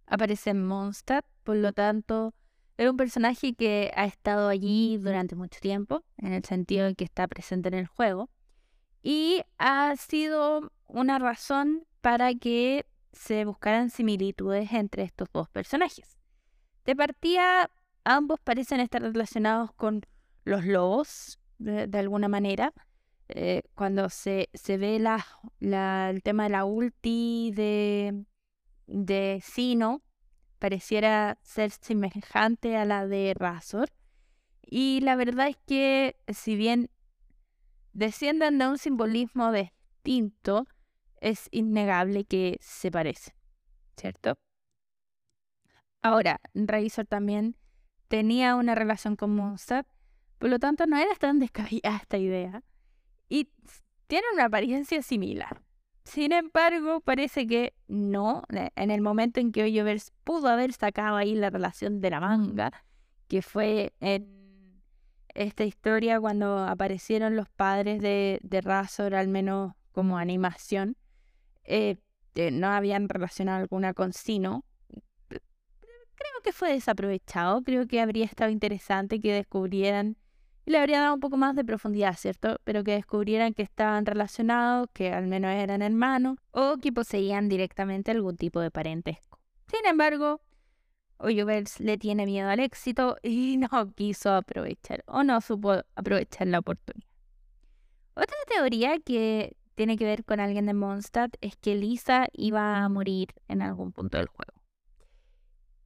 aparece 0.05 0.49
en 0.49 0.65
Mondstadt, 0.65 1.25
por 1.43 1.55
lo 1.55 1.71
tanto, 1.71 2.33
es 2.77 2.89
un 2.89 2.97
personaje 2.97 3.53
que 3.53 3.91
ha 3.95 4.05
estado 4.05 4.49
allí 4.49 4.97
durante 4.97 5.35
mucho 5.35 5.59
tiempo, 5.59 6.03
en 6.17 6.33
el 6.33 6.43
sentido 6.43 6.85
de 6.85 6.95
que 6.95 7.03
está 7.03 7.27
presente 7.27 7.67
en 7.69 7.75
el 7.75 7.87
juego, 7.87 8.29
y 9.01 9.43
ha 9.57 9.95
sido 9.97 10.71
una 10.87 11.19
razón 11.19 11.85
para 12.01 12.33
que 12.33 12.85
se 13.11 13.45
buscaran 13.45 13.89
similitudes 13.89 14.71
entre 14.71 15.03
estos 15.03 15.27
dos 15.31 15.49
personajes. 15.49 16.17
De 16.85 16.95
partida, 16.95 17.69
ambos 18.03 18.39
parecen 18.39 18.79
estar 18.79 19.01
relacionados 19.01 19.71
con 19.73 20.01
los 20.43 20.65
lobos, 20.65 21.39
de, 21.59 21.97
alguna 21.97 22.27
manera. 22.27 22.73
Eh, 23.27 23.61
cuando 23.75 24.09
se, 24.09 24.49
se 24.53 24.77
ve 24.77 24.97
la, 24.97 25.23
la, 25.59 26.09
el 26.09 26.23
tema 26.23 26.43
de 26.43 26.49
la 26.49 26.65
ulti 26.65 27.51
de, 27.55 28.25
de 28.87 29.39
Sino, 29.43 30.01
pareciera 30.57 31.37
ser 31.43 31.71
semejante 31.71 32.75
a 32.75 32.85
la 32.85 33.07
de 33.07 33.33
Razor. 33.35 33.89
Y 34.61 35.01
la 35.01 35.15
verdad 35.15 35.47
es 35.47 35.57
que 35.67 36.15
si 36.27 36.55
bien 36.55 36.89
descienden 37.93 38.57
de 38.57 38.67
un 38.67 38.77
simbolismo 38.77 39.51
distinto, 39.51 40.65
es 41.21 41.49
innegable 41.51 42.23
que 42.23 42.57
se 42.61 42.91
parecen, 42.91 43.33
¿cierto? 43.97 44.37
Ahora, 46.01 46.39
Razor 46.53 47.05
también 47.05 47.57
tenía 48.07 48.55
una 48.55 48.73
relación 48.73 49.15
con 49.15 49.35
Mondstadt, 49.35 49.85
por 50.39 50.49
lo 50.49 50.57
tanto 50.57 50.87
no 50.87 50.97
era 50.97 51.13
tan 51.15 51.39
descabellada 51.39 51.97
esta 51.97 52.17
idea, 52.17 52.63
y 53.29 53.49
tiene 54.07 54.25
una 54.33 54.45
apariencia 54.45 55.01
similar. 55.03 55.61
Sin 56.03 56.31
embargo, 56.31 57.01
parece 57.01 57.45
que 57.45 57.73
no, 57.87 58.43
e, 58.49 58.71
en 58.75 58.89
el 58.89 59.01
momento 59.01 59.39
en 59.39 59.51
que 59.51 59.63
Oyovers 59.63 60.11
pudo 60.23 60.47
haber 60.47 60.73
sacado 60.73 61.17
ahí 61.17 61.35
la 61.35 61.51
relación 61.51 62.01
de 62.01 62.09
la 62.09 62.19
manga, 62.19 62.71
que 63.27 63.43
fue 63.43 63.93
en 63.99 64.81
esta 65.35 65.63
historia 65.63 66.19
cuando 66.19 66.57
aparecieron 66.59 67.35
los 67.35 67.47
padres 67.49 68.01
de, 68.01 68.39
de 68.41 68.61
Razor, 68.61 69.13
al 69.13 69.27
menos 69.27 69.73
como 69.91 70.17
animación, 70.17 70.97
eh, 71.63 71.97
no 72.51 72.67
habían 72.67 73.09
relacionado 73.09 73.59
alguna 73.59 73.93
con 73.93 74.13
Sino. 74.13 74.65
Creo 75.27 76.41
que 76.43 76.51
fue 76.51 76.71
desaprovechado, 76.71 77.61
creo 77.63 77.87
que 77.87 78.01
habría 78.01 78.25
estado 78.25 78.49
interesante 78.49 79.19
que 79.19 79.33
descubrieran 79.33 80.17
le 80.69 80.77
habría 80.77 81.01
dado 81.01 81.15
un 81.15 81.19
poco 81.19 81.35
más 81.35 81.55
de 81.55 81.65
profundidad, 81.65 82.15
¿cierto? 82.15 82.57
Pero 82.63 82.83
que 82.83 82.91
descubrieran 82.91 83.53
que 83.53 83.63
estaban 83.63 84.05
relacionados, 84.05 84.87
que 84.93 85.11
al 85.11 85.25
menos 85.25 85.51
eran 85.51 85.81
hermanos, 85.81 86.37
o 86.51 86.77
que 86.77 86.93
poseían 86.93 87.49
directamente 87.49 88.11
algún 88.11 88.37
tipo 88.37 88.59
de 88.59 88.69
parentesco. 88.69 89.39
Sin 89.67 89.85
embargo, 89.87 90.41
Oyovers 91.17 91.79
le 91.79 91.97
tiene 91.97 92.27
miedo 92.27 92.49
al 92.49 92.59
éxito 92.59 93.17
y 93.23 93.57
no 93.71 93.93
quiso 93.95 94.31
aprovechar, 94.33 95.03
o 95.07 95.23
no 95.23 95.41
supo 95.41 95.73
aprovechar 95.95 96.47
la 96.47 96.59
oportunidad. 96.59 97.07
Otra 98.13 98.37
teoría 98.47 98.99
que 98.99 99.55
tiene 99.73 99.97
que 99.97 100.05
ver 100.05 100.23
con 100.23 100.39
alguien 100.39 100.67
de 100.67 100.73
Mondstadt 100.75 101.35
es 101.41 101.55
que 101.55 101.75
Lisa 101.75 102.27
iba 102.33 102.77
a 102.77 102.89
morir 102.89 103.29
en 103.47 103.63
algún 103.63 103.91
punto 103.91 104.17
del 104.17 104.27
juego. 104.27 104.61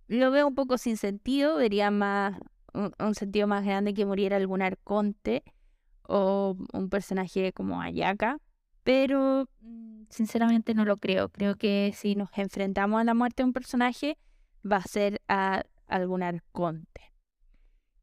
Lo 0.08 0.30
veo 0.32 0.48
un 0.48 0.56
poco 0.56 0.78
sin 0.78 0.98
sentido, 0.98 1.56
vería 1.56 1.89
más 1.89 2.38
un, 2.73 3.15
sentido 3.15 3.47
más 3.47 3.65
grande 3.65 3.93
que 3.93 4.05
muriera 4.05 4.38
algún 4.38 4.62
arconte 4.62 5.43
o 6.03 6.57
un 6.73 6.89
personaje 6.89 7.53
como 7.53 7.81
Ayaka, 7.81 8.39
pero 8.83 9.47
mm, 9.62 10.03
sinceramente 10.09 10.73
no 10.73 10.86
lo 10.86 10.97
creo. 10.97 11.29
Creo 11.29 11.55
que 11.55 11.93
si 11.95 12.15
nos 12.15 12.29
enfrentamos 12.38 12.99
a 12.99 13.03
la 13.03 13.13
muerte 13.13 13.43
de 13.43 13.47
un 13.47 13.53
personaje, 13.53 14.17
va 14.69 14.77
a 14.77 14.83
ser 14.83 15.21
a 15.27 15.63
algún 15.88 16.23
arconte. 16.23 17.01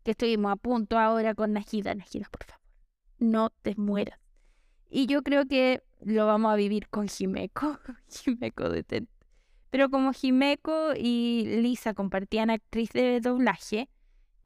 Que 0.02 0.12
estuvimos 0.12 0.52
a 0.52 0.56
punto 0.56 0.98
ahora 0.98 1.34
con 1.34 1.52
Najida. 1.52 1.94
Najida, 1.94 2.28
por 2.30 2.44
favor, 2.44 2.64
no 3.18 3.50
te 3.62 3.74
mueras. 3.76 4.18
Y 4.88 5.06
yo 5.06 5.22
creo 5.22 5.46
que 5.46 5.82
lo 6.00 6.26
vamos 6.26 6.52
a 6.52 6.56
vivir 6.56 6.88
con 6.88 7.06
Himeko. 7.06 7.78
Himeko 8.26 8.68
detente. 8.70 9.12
Pero 9.70 9.88
como 9.88 10.10
Himeko 10.20 10.94
y 10.96 11.44
Lisa 11.62 11.94
compartían 11.94 12.50
actriz 12.50 12.90
de 12.90 13.20
doblaje, 13.20 13.88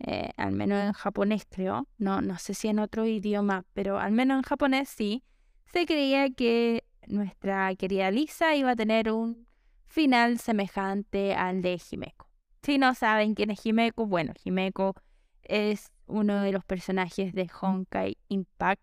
eh, 0.06 0.32
al 0.36 0.52
menos 0.52 0.84
en 0.84 0.92
japonés 0.92 1.46
creo, 1.48 1.88
no, 1.96 2.20
no 2.20 2.38
sé 2.38 2.52
si 2.52 2.68
en 2.68 2.78
otro 2.78 3.06
idioma, 3.06 3.64
pero 3.72 3.98
al 3.98 4.12
menos 4.12 4.36
en 4.36 4.42
japonés 4.42 4.90
sí, 4.90 5.24
se 5.64 5.86
creía 5.86 6.28
que 6.30 6.84
nuestra 7.06 7.74
querida 7.76 8.10
Lisa 8.10 8.54
iba 8.54 8.72
a 8.72 8.76
tener 8.76 9.10
un 9.10 9.46
final 9.86 10.38
semejante 10.38 11.34
al 11.34 11.62
de 11.62 11.80
Himeko. 11.90 12.28
Si 12.62 12.76
no 12.76 12.94
saben 12.94 13.34
quién 13.34 13.50
es 13.50 13.64
Himeko, 13.64 14.06
bueno, 14.06 14.34
Himeko 14.44 14.94
es 15.42 15.90
uno 16.06 16.42
de 16.42 16.52
los 16.52 16.64
personajes 16.66 17.32
de 17.32 17.48
Honkai 17.60 18.18
Impact 18.28 18.82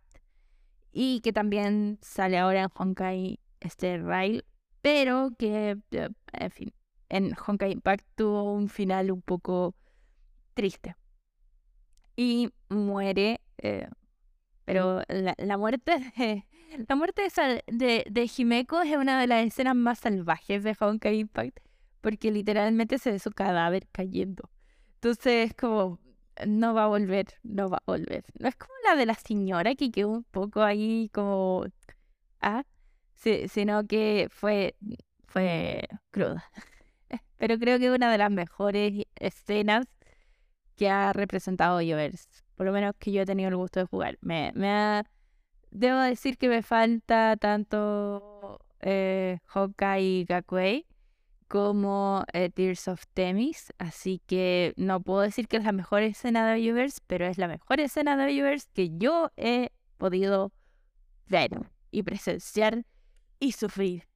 y 0.91 1.21
que 1.21 1.33
también 1.33 1.99
sale 2.01 2.39
ahora 2.39 2.63
en 2.63 2.69
Honkai 2.73 3.39
Star 3.59 4.01
Rail, 4.03 4.43
pero 4.81 5.29
que, 5.37 5.77
eh, 5.91 6.09
en 6.33 6.73
en 7.09 7.35
Honkai 7.35 7.73
Impact 7.73 8.07
tuvo 8.15 8.53
un 8.53 8.69
final 8.69 9.11
un 9.11 9.21
poco 9.21 9.75
triste 10.55 10.95
y 12.21 12.53
muere. 12.69 13.41
Eh, 13.57 13.87
pero 14.65 15.01
la, 15.07 15.57
muerte 15.57 16.11
de, 16.17 16.45
la 16.87 16.95
muerte 16.95 17.23
de, 17.67 18.05
de, 18.09 18.31
Himeko 18.37 18.81
es 18.81 18.95
una 18.95 19.19
de 19.19 19.27
las 19.27 19.45
escenas 19.45 19.75
más 19.75 19.99
salvajes 19.99 20.63
de 20.63 20.75
Honkai 20.79 21.19
Impact, 21.19 21.59
porque 22.01 22.31
literalmente 22.31 22.97
se 22.99 23.11
ve 23.11 23.19
su 23.19 23.31
cadáver 23.31 23.87
cayendo. 23.91 24.49
Entonces, 24.95 25.53
como, 25.55 25.99
no 26.47 26.73
va 26.73 26.85
a 26.85 26.87
volver, 26.87 27.27
no 27.43 27.69
va 27.69 27.77
a 27.77 27.83
volver. 27.85 28.23
No 28.39 28.47
es 28.47 28.55
como 28.55 28.73
la 28.85 28.95
de 28.95 29.05
la 29.05 29.15
señora 29.15 29.75
que 29.75 29.91
quedó 29.91 30.09
un 30.09 30.23
poco 30.23 30.61
ahí 30.61 31.09
como, 31.13 31.65
ah, 32.41 32.63
sí, 33.15 33.47
sino 33.47 33.85
que 33.87 34.27
fue, 34.31 34.75
fue 35.27 35.87
cruda. 36.11 36.43
Pero 37.37 37.57
creo 37.57 37.79
que 37.79 37.87
es 37.87 37.95
una 37.95 38.11
de 38.11 38.19
las 38.19 38.31
mejores 38.31 39.05
escenas 39.15 39.87
que 40.81 40.89
ha 40.89 41.13
representado 41.13 41.77
Jovers, 41.77 42.27
por 42.55 42.65
lo 42.65 42.71
menos 42.71 42.95
que 42.97 43.11
yo 43.11 43.21
he 43.21 43.25
tenido 43.27 43.49
el 43.49 43.55
gusto 43.55 43.79
de 43.79 43.85
jugar. 43.85 44.17
Me, 44.19 44.51
me 44.55 44.71
ha, 44.71 45.05
debo 45.69 45.99
decir 45.99 46.39
que 46.39 46.49
me 46.49 46.63
falta 46.63 47.37
tanto 47.37 48.59
eh, 48.79 49.37
y 49.99 50.25
Gakuei 50.25 50.87
como 51.47 52.23
eh, 52.33 52.49
Tears 52.49 52.87
of 52.87 53.03
Temis, 53.13 53.71
así 53.77 54.23
que 54.25 54.73
no 54.75 55.01
puedo 55.01 55.21
decir 55.21 55.47
que 55.47 55.57
es 55.57 55.63
la 55.63 55.71
mejor 55.71 56.01
escena 56.01 56.51
de 56.51 56.67
Jovers, 56.67 56.99
pero 57.05 57.27
es 57.27 57.37
la 57.37 57.47
mejor 57.47 57.79
escena 57.79 58.17
de 58.17 58.35
Jovers 58.35 58.65
que 58.73 58.89
yo 58.97 59.29
he 59.37 59.69
podido 59.99 60.51
ver 61.27 61.51
y 61.91 62.01
presenciar 62.01 62.87
y 63.39 63.51
sufrir. 63.51 64.07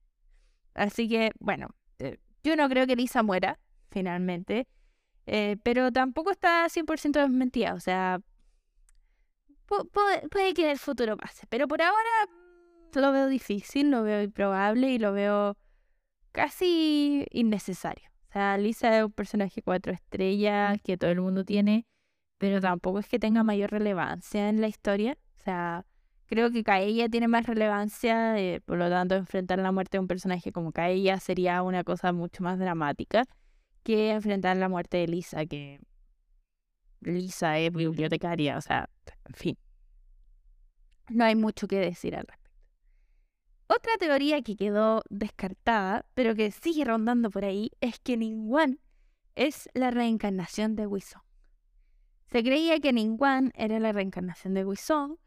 Así 0.73 1.07
que, 1.07 1.29
bueno, 1.37 1.75
eh, 1.99 2.17
yo 2.43 2.55
no 2.55 2.67
creo 2.69 2.87
que 2.87 2.95
Lisa 2.95 3.21
muera, 3.21 3.59
finalmente. 3.91 4.67
Eh, 5.27 5.57
pero 5.63 5.91
tampoco 5.91 6.31
está 6.31 6.67
100% 6.69 7.19
desmentida, 7.19 7.73
o 7.73 7.79
sea, 7.79 8.19
puede 9.65 10.53
que 10.53 10.63
en 10.63 10.69
el 10.69 10.77
futuro 10.77 11.17
pase, 11.17 11.47
pero 11.49 11.67
por 11.67 11.81
ahora 11.81 12.29
lo 13.01 13.11
veo 13.11 13.27
difícil, 13.27 13.91
lo 13.91 14.03
veo 14.03 14.23
improbable 14.23 14.91
y 14.91 14.99
lo 14.99 15.13
veo 15.13 15.57
casi 16.31 17.25
innecesario. 17.31 18.09
O 18.29 18.33
sea, 18.33 18.57
Lisa 18.57 18.97
es 18.97 19.05
un 19.05 19.11
personaje 19.11 19.61
cuatro 19.61 19.93
estrellas 19.93 20.79
que 20.83 20.97
todo 20.97 21.11
el 21.11 21.21
mundo 21.21 21.45
tiene, 21.45 21.85
pero 22.37 22.59
tampoco 22.59 22.99
es 22.99 23.07
que 23.07 23.19
tenga 23.19 23.43
mayor 23.43 23.71
relevancia 23.71 24.49
en 24.49 24.61
la 24.61 24.67
historia. 24.67 25.17
O 25.39 25.43
sea, 25.43 25.85
creo 26.25 26.51
que 26.51 26.63
Kaella 26.63 27.09
tiene 27.09 27.27
más 27.27 27.45
relevancia, 27.45 28.37
eh, 28.39 28.61
por 28.65 28.77
lo 28.77 28.89
tanto, 28.89 29.15
enfrentar 29.15 29.59
la 29.59 29.71
muerte 29.71 29.97
de 29.97 30.01
un 30.01 30.07
personaje 30.07 30.51
como 30.51 30.71
Kaella 30.71 31.19
sería 31.19 31.61
una 31.63 31.83
cosa 31.83 32.11
mucho 32.11 32.43
más 32.43 32.59
dramática 32.59 33.23
que 33.85 34.09
enfrentar 34.09 34.57
la 34.57 34.67
muerte 34.67 34.97
de 34.97 35.07
Lisa, 35.07 35.45
que 35.45 35.79
Lisa 37.01 37.59
es 37.59 37.71
bibliotecaria, 37.71 38.57
o 38.57 38.61
sea, 38.61 38.89
en 39.25 39.33
fin. 39.35 39.57
No 41.09 41.23
hay 41.23 41.35
mucho 41.35 41.67
que 41.67 41.77
decir 41.77 42.15
al 42.15 42.25
respecto. 42.25 42.49
Otra 43.67 43.93
teoría 43.99 44.41
que 44.41 44.55
quedó 44.55 45.03
descartada, 45.11 46.03
pero 46.15 46.33
que 46.33 46.49
sigue 46.49 46.83
rondando 46.83 47.29
por 47.29 47.45
ahí, 47.45 47.71
es 47.79 47.99
que 47.99 48.17
Ningguang 48.17 48.79
es 49.35 49.69
la 49.75 49.91
reencarnación 49.91 50.75
de 50.75 50.87
Wisong. 50.87 51.21
Se 52.31 52.43
creía 52.43 52.79
que 52.79 52.91
Ningguang 52.91 53.51
era 53.53 53.79
la 53.79 53.91
reencarnación 53.91 54.55
de 54.55 54.65
Wisong 54.65 55.17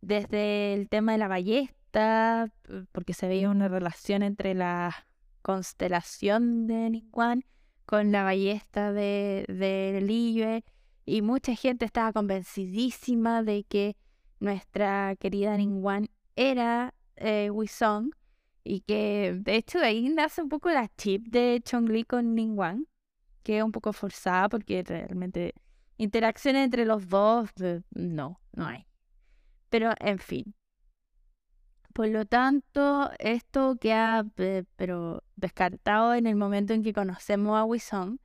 desde 0.00 0.72
el 0.72 0.88
tema 0.88 1.12
de 1.12 1.18
la 1.18 1.28
ballesta, 1.28 2.50
porque 2.92 3.12
se 3.12 3.28
veía 3.28 3.50
una 3.50 3.68
relación 3.68 4.22
entre 4.22 4.54
la 4.54 4.94
constelación 5.42 6.66
de 6.66 6.88
Ningguang 6.88 7.44
con 7.88 8.12
la 8.12 8.22
ballesta 8.22 8.92
de, 8.92 9.46
de 9.48 10.00
Liyue 10.02 10.62
y 11.06 11.22
mucha 11.22 11.54
gente 11.54 11.86
estaba 11.86 12.12
convencidísima 12.12 13.42
de 13.42 13.64
que 13.64 13.96
nuestra 14.40 15.16
querida 15.16 15.56
Ningguang 15.56 16.10
era 16.36 16.92
eh, 17.16 17.48
Wisong 17.50 18.10
y 18.62 18.82
que 18.82 19.38
de 19.40 19.56
hecho 19.56 19.78
de 19.78 19.86
ahí 19.86 20.10
nace 20.10 20.42
un 20.42 20.50
poco 20.50 20.68
la 20.68 20.90
chip 20.98 21.28
de 21.28 21.62
Chongli 21.64 22.04
con 22.04 22.34
Ningguang, 22.34 22.86
que 23.42 23.56
es 23.56 23.64
un 23.64 23.72
poco 23.72 23.94
forzada 23.94 24.50
porque 24.50 24.82
realmente 24.82 25.54
interacción 25.96 26.56
entre 26.56 26.84
los 26.84 27.08
dos 27.08 27.48
eh, 27.58 27.80
no, 27.92 28.38
no 28.52 28.66
hay. 28.66 28.86
Pero 29.70 29.94
en 29.98 30.18
fin, 30.18 30.54
por 31.98 32.06
lo 32.06 32.24
tanto, 32.26 33.10
esto 33.18 33.74
queda 33.74 34.24
pero 34.76 35.24
descartado 35.34 36.14
en 36.14 36.28
el 36.28 36.36
momento 36.36 36.72
en 36.72 36.84
que 36.84 36.92
conocemos 36.92 37.58
a 37.58 37.64
Wison. 37.64 38.20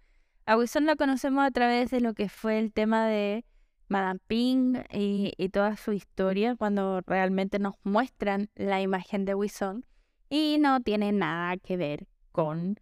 A 0.45 0.57
Wison 0.57 0.85
la 0.85 0.95
conocemos 0.95 1.43
a 1.43 1.49
través 1.49 1.89
de 1.89 1.99
lo 1.99 2.13
que 2.13 2.29
fue 2.29 2.59
el 2.59 2.71
tema 2.71 3.07
de 3.07 3.45
Madame 3.87 4.19
Ping 4.27 4.75
y, 4.91 5.49
toda 5.49 5.75
su 5.75 5.91
historia, 5.91 6.55
cuando 6.55 7.01
realmente 7.07 7.57
nos 7.57 7.73
muestran 7.83 8.47
la 8.53 8.79
imagen 8.79 9.25
de 9.25 9.33
Wison 9.33 9.83
y 10.29 10.57
no 10.59 10.79
tiene 10.81 11.11
nada 11.11 11.57
que 11.57 11.75
ver 11.75 12.05
con 12.31 12.79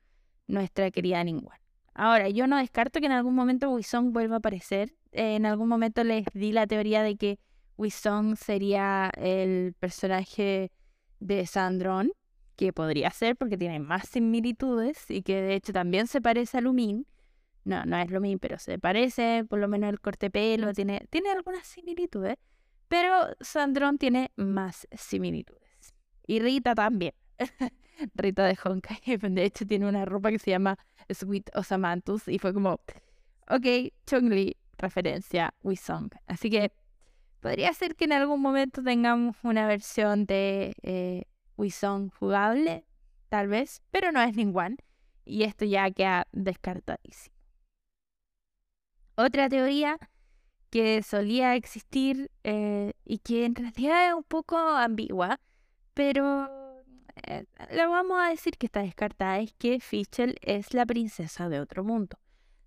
nuestra 0.47 0.91
querida 0.91 1.23
Ningguang. 1.23 1.62
Ahora, 1.93 2.27
yo 2.27 2.47
no 2.47 2.58
descarto 2.58 2.99
que 2.99 3.06
en 3.06 3.13
algún 3.13 3.36
momento 3.36 3.69
Wison 3.69 4.12
vuelva 4.12 4.36
a 4.36 4.39
aparecer. 4.39 4.93
en 5.13 5.45
algún 5.45 5.69
momento 5.69 6.04
les 6.04 6.25
di 6.34 6.51
la 6.51 6.67
teoría 6.67 7.01
de 7.01 7.15
que 7.15 7.39
Wisong 7.77 8.36
sería 8.36 9.10
el 9.15 9.73
personaje 9.80 10.69
de 11.22 11.46
Sandron, 11.46 12.12
que 12.58 12.74
podría 12.74 13.10
ser 13.12 13.38
porque 13.38 13.58
tiene 13.58 13.80
más 13.80 14.10
similitudes 14.10 15.10
y 15.10 15.22
que 15.22 15.42
de 15.42 15.56
hecho 15.56 15.72
también 15.72 16.08
se 16.08 16.20
parece 16.20 16.58
a 16.58 16.62
Lumin. 16.62 17.08
No, 17.64 17.86
no 17.86 17.98
es 17.98 18.10
Lumin, 18.10 18.40
pero 18.40 18.58
se 18.60 18.80
parece, 18.80 19.46
por 19.48 19.60
lo 19.60 19.68
menos 19.68 19.90
el 19.90 20.02
corte 20.02 20.30
pelo, 20.30 20.74
tiene, 20.74 21.06
tiene 21.10 21.30
algunas 21.30 21.66
similitudes, 21.66 22.36
pero 22.88 23.14
Sandron 23.40 23.98
tiene 23.98 24.32
más 24.36 24.88
similitudes. 24.92 25.94
Y 26.28 26.40
Rita 26.40 26.76
también. 26.76 27.14
Rita 28.16 28.46
de 28.46 28.58
Honkai, 28.64 29.00
de 29.06 29.46
hecho 29.46 29.66
tiene 29.66 29.88
una 29.88 30.06
ropa 30.06 30.32
que 30.32 30.40
se 30.40 30.52
llama 30.52 30.78
Sweet 31.10 31.52
Osamanthus 31.56 32.28
y 32.28 32.40
fue 32.40 32.54
como, 32.54 32.82
ok, 33.48 33.94
Chongli, 34.08 34.58
referencia, 34.78 35.54
Wisong. 35.64 36.10
Así 36.26 36.50
que 36.50 36.72
podría 37.41 37.73
ser 37.73 37.95
que 37.95 38.06
en 38.06 38.13
algún 38.13 38.41
momento 38.41 38.82
tengamos 38.82 39.36
una 39.43 39.67
versión 39.67 40.25
de 40.25 40.73
eh, 40.84 41.25
jugable, 42.19 42.86
tal 43.30 43.47
vez, 43.47 43.82
pero 43.91 44.12
no 44.12 44.21
es 44.21 44.36
ningún. 44.36 44.77
Y 45.25 45.43
esto 45.43 45.65
ya 45.65 45.89
queda 45.91 46.27
descartadísimo. 46.32 47.36
Otra 49.15 49.49
teoría 49.49 49.97
que 50.69 51.04
solía 51.04 51.56
existir 51.56 52.32
eh, 52.43 52.93
y 53.06 53.19
que 53.19 53.45
en 53.45 53.56
realidad 53.56 54.08
es 54.08 54.13
un 54.13 54.23
poco 54.23 54.58
ambigua, 54.58 55.39
pero 55.93 56.49
eh, 57.27 57.45
la 57.71 57.88
vamos 57.88 58.17
a 58.19 58.30
decir 58.30 58.58
que 58.58 58.67
está 58.67 58.82
descartada, 58.82 59.39
es 59.39 59.54
que 59.54 59.80
Fischl 59.80 60.36
es 60.41 60.73
la 60.73 60.86
princesa 60.86 61.49
de 61.49 61.60
otro 61.60 61.84
mundo. 61.84 62.17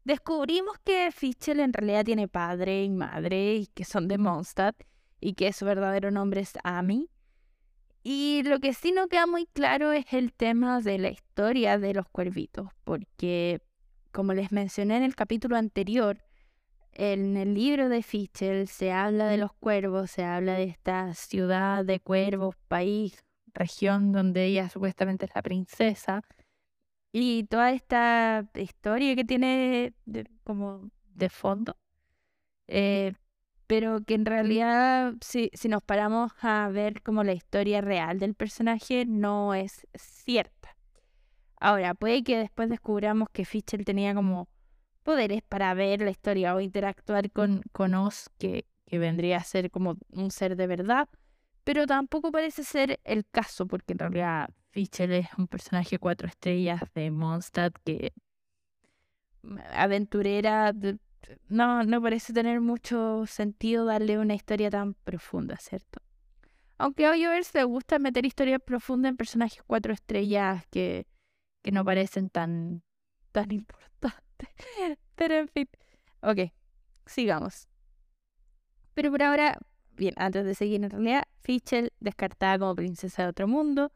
Descubrimos 0.05 0.77
que 0.85 1.11
Fischl 1.12 1.61
en 1.61 1.73
realidad 1.73 2.05
tiene 2.05 2.29
padre 2.29 2.85
y 2.85 2.90
madre 2.90 3.55
y 3.57 3.67
que 3.69 3.85
son 3.85 4.07
de 4.07 4.19
Mondstadt 4.19 4.77
y 5.21 5.35
que 5.35 5.53
su 5.53 5.64
verdadero 5.64 6.11
nombre 6.11 6.43
es 6.43 6.53
Amy 6.62 7.09
y 8.07 8.43
lo 8.45 8.61
que 8.61 8.75
sí 8.75 8.93
no 8.93 9.09
queda 9.09 9.27
muy 9.27 9.47
claro 9.47 9.93
es 9.93 10.12
el 10.12 10.35
tema 10.35 10.83
de 10.83 10.99
la 10.99 11.09
historia 11.09 11.79
de 11.79 11.95
los 11.95 12.07
cuervitos, 12.07 12.69
porque 12.85 13.62
como 14.12 14.35
les 14.35 14.53
mencioné 14.53 14.99
en 14.99 15.05
el 15.05 15.17
capítulo 15.17 15.57
anterior, 15.57 16.23
en 16.93 17.38
el 17.38 17.55
libro 17.55 17.88
de 17.88 18.03
Fischel 18.03 18.69
se 18.69 18.93
habla 18.93 19.27
de 19.27 19.38
los 19.38 19.55
cuervos, 19.55 20.11
se 20.11 20.23
habla 20.23 20.53
de 20.53 20.64
esta 20.64 21.14
ciudad 21.14 21.83
de 21.83 21.99
cuervos, 21.99 22.57
país, 22.69 23.25
región 23.55 24.12
donde 24.12 24.45
ella 24.45 24.69
supuestamente 24.69 25.25
es 25.25 25.33
la 25.35 25.40
princesa, 25.40 26.21
y 27.16 27.44
toda 27.44 27.70
esta 27.70 28.44
historia 28.57 29.14
que 29.14 29.24
tiene 29.24 29.94
como 30.42 30.90
de 31.14 31.29
fondo. 31.29 31.77
Eh, 32.66 33.12
pero 33.68 34.00
que 34.05 34.14
en 34.14 34.27
realidad 34.27 35.14
si, 35.20 35.48
si 35.55 35.68
nos 35.68 35.81
paramos 35.85 36.33
a 36.40 36.68
ver 36.70 37.03
como 37.03 37.22
la 37.22 37.33
historia 37.33 37.81
real 37.81 38.18
del 38.18 38.35
personaje 38.35 39.07
no 39.07 39.55
es 39.55 39.87
cierta. 39.94 40.77
Ahora, 41.61 41.94
puede 41.94 42.24
que 42.24 42.37
después 42.37 42.68
descubramos 42.68 43.29
que 43.33 43.44
Fischl 43.44 43.85
tenía 43.85 44.12
como 44.12 44.48
poderes 45.05 45.42
para 45.42 45.72
ver 45.74 46.00
la 46.00 46.11
historia 46.11 46.57
o 46.57 46.61
interactuar 46.61 47.31
con, 47.31 47.62
con 47.70 47.94
Oz, 47.94 48.29
que, 48.38 48.66
que 48.87 48.98
vendría 48.98 49.37
a 49.37 49.44
ser 49.44 49.70
como 49.70 49.98
un 50.11 50.33
ser 50.33 50.57
de 50.57 50.66
verdad, 50.66 51.09
pero 51.62 51.87
tampoco 51.87 52.33
parece 52.33 52.64
ser 52.64 52.98
el 53.05 53.24
caso, 53.24 53.68
porque 53.68 53.92
en 53.92 54.00
realidad 54.00 54.50
Fischl 54.74 55.12
es 55.12 55.28
un 55.38 55.46
personaje 55.46 56.00
cuatro 56.00 56.26
estrellas 56.26 56.82
de 56.96 57.12
Mondstadt 57.12 57.76
que 57.84 58.12
mm, 59.42 59.58
aventurera, 59.72 60.72
no, 61.48 61.84
no 61.84 62.02
parece 62.02 62.32
tener 62.32 62.60
mucho 62.60 63.24
sentido 63.26 63.84
darle 63.84 64.18
una 64.18 64.34
historia 64.34 64.70
tan 64.70 64.94
profunda, 64.94 65.56
¿cierto? 65.58 66.00
Aunque 66.76 67.06
a 67.06 67.12
le 67.14 67.64
gusta 67.64 68.00
meter 68.00 68.26
historias 68.26 68.60
profundas 68.60 69.10
en 69.10 69.16
personajes 69.16 69.62
cuatro 69.64 69.92
estrellas 69.92 70.66
que, 70.72 71.06
que 71.62 71.70
no 71.70 71.84
parecen 71.84 72.28
tan, 72.28 72.82
tan 73.30 73.52
importantes. 73.52 74.48
Pero 75.14 75.37
en 75.37 75.48
fin, 75.50 75.68
ok, 76.20 76.50
sigamos. 77.06 77.68
Pero 78.94 79.12
por 79.12 79.22
ahora, 79.22 79.56
bien, 79.92 80.14
antes 80.16 80.44
de 80.44 80.56
seguir 80.56 80.82
en 80.82 80.90
realidad, 80.90 81.22
Fischl 81.42 81.92
descartada 82.00 82.58
como 82.58 82.74
princesa 82.74 83.22
de 83.22 83.28
otro 83.28 83.46
mundo, 83.46 83.92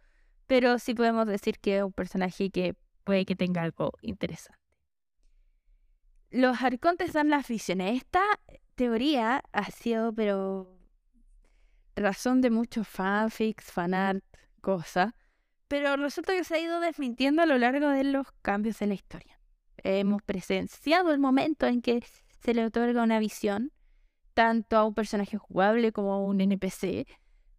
pero 0.49 0.81
sí 0.81 0.95
podemos 0.95 1.29
decir 1.29 1.61
que 1.61 1.79
es 1.79 1.85
un 1.85 1.93
personaje 1.93 2.51
que 2.51 2.75
puede 3.05 3.25
que 3.25 3.37
tenga 3.37 3.63
algo 3.63 3.93
interesante 4.03 4.59
los 6.31 6.63
arcontes 6.63 7.13
dan 7.13 7.31
las 7.31 7.49
visiones. 7.49 7.97
Esta 7.97 8.23
teoría 8.75 9.43
ha 9.53 9.71
sido, 9.71 10.13
pero, 10.13 10.79
razón 11.97 12.41
de 12.41 12.51
muchos 12.51 12.87
fanfics, 12.87 13.65
fanart, 13.65 14.25
cosas. 14.61 15.15
Pero 15.69 15.97
resulta 15.97 16.35
que 16.35 16.45
se 16.45 16.55
ha 16.55 16.61
ido 16.61 16.81
desmintiendo 16.81 17.43
a 17.43 17.47
lo 17.47 17.59
largo 17.59 17.89
de 17.89 18.05
los 18.05 18.27
cambios 18.43 18.81
en 18.83 18.91
la 18.91 18.95
historia. 18.95 19.39
Hemos 19.85 20.23
presenciado 20.23 21.13
el 21.13 21.19
momento 21.19 21.67
en 21.67 21.83
que 21.83 22.03
se 22.43 22.55
le 22.55 22.65
otorga 22.65 23.03
una 23.03 23.19
visión, 23.19 23.73
tanto 24.35 24.77
a 24.77 24.85
un 24.85 24.95
personaje 24.95 25.37
jugable 25.37 25.93
como 25.93 26.15
a 26.15 26.19
un 26.19 26.41
NPC. 26.41 27.07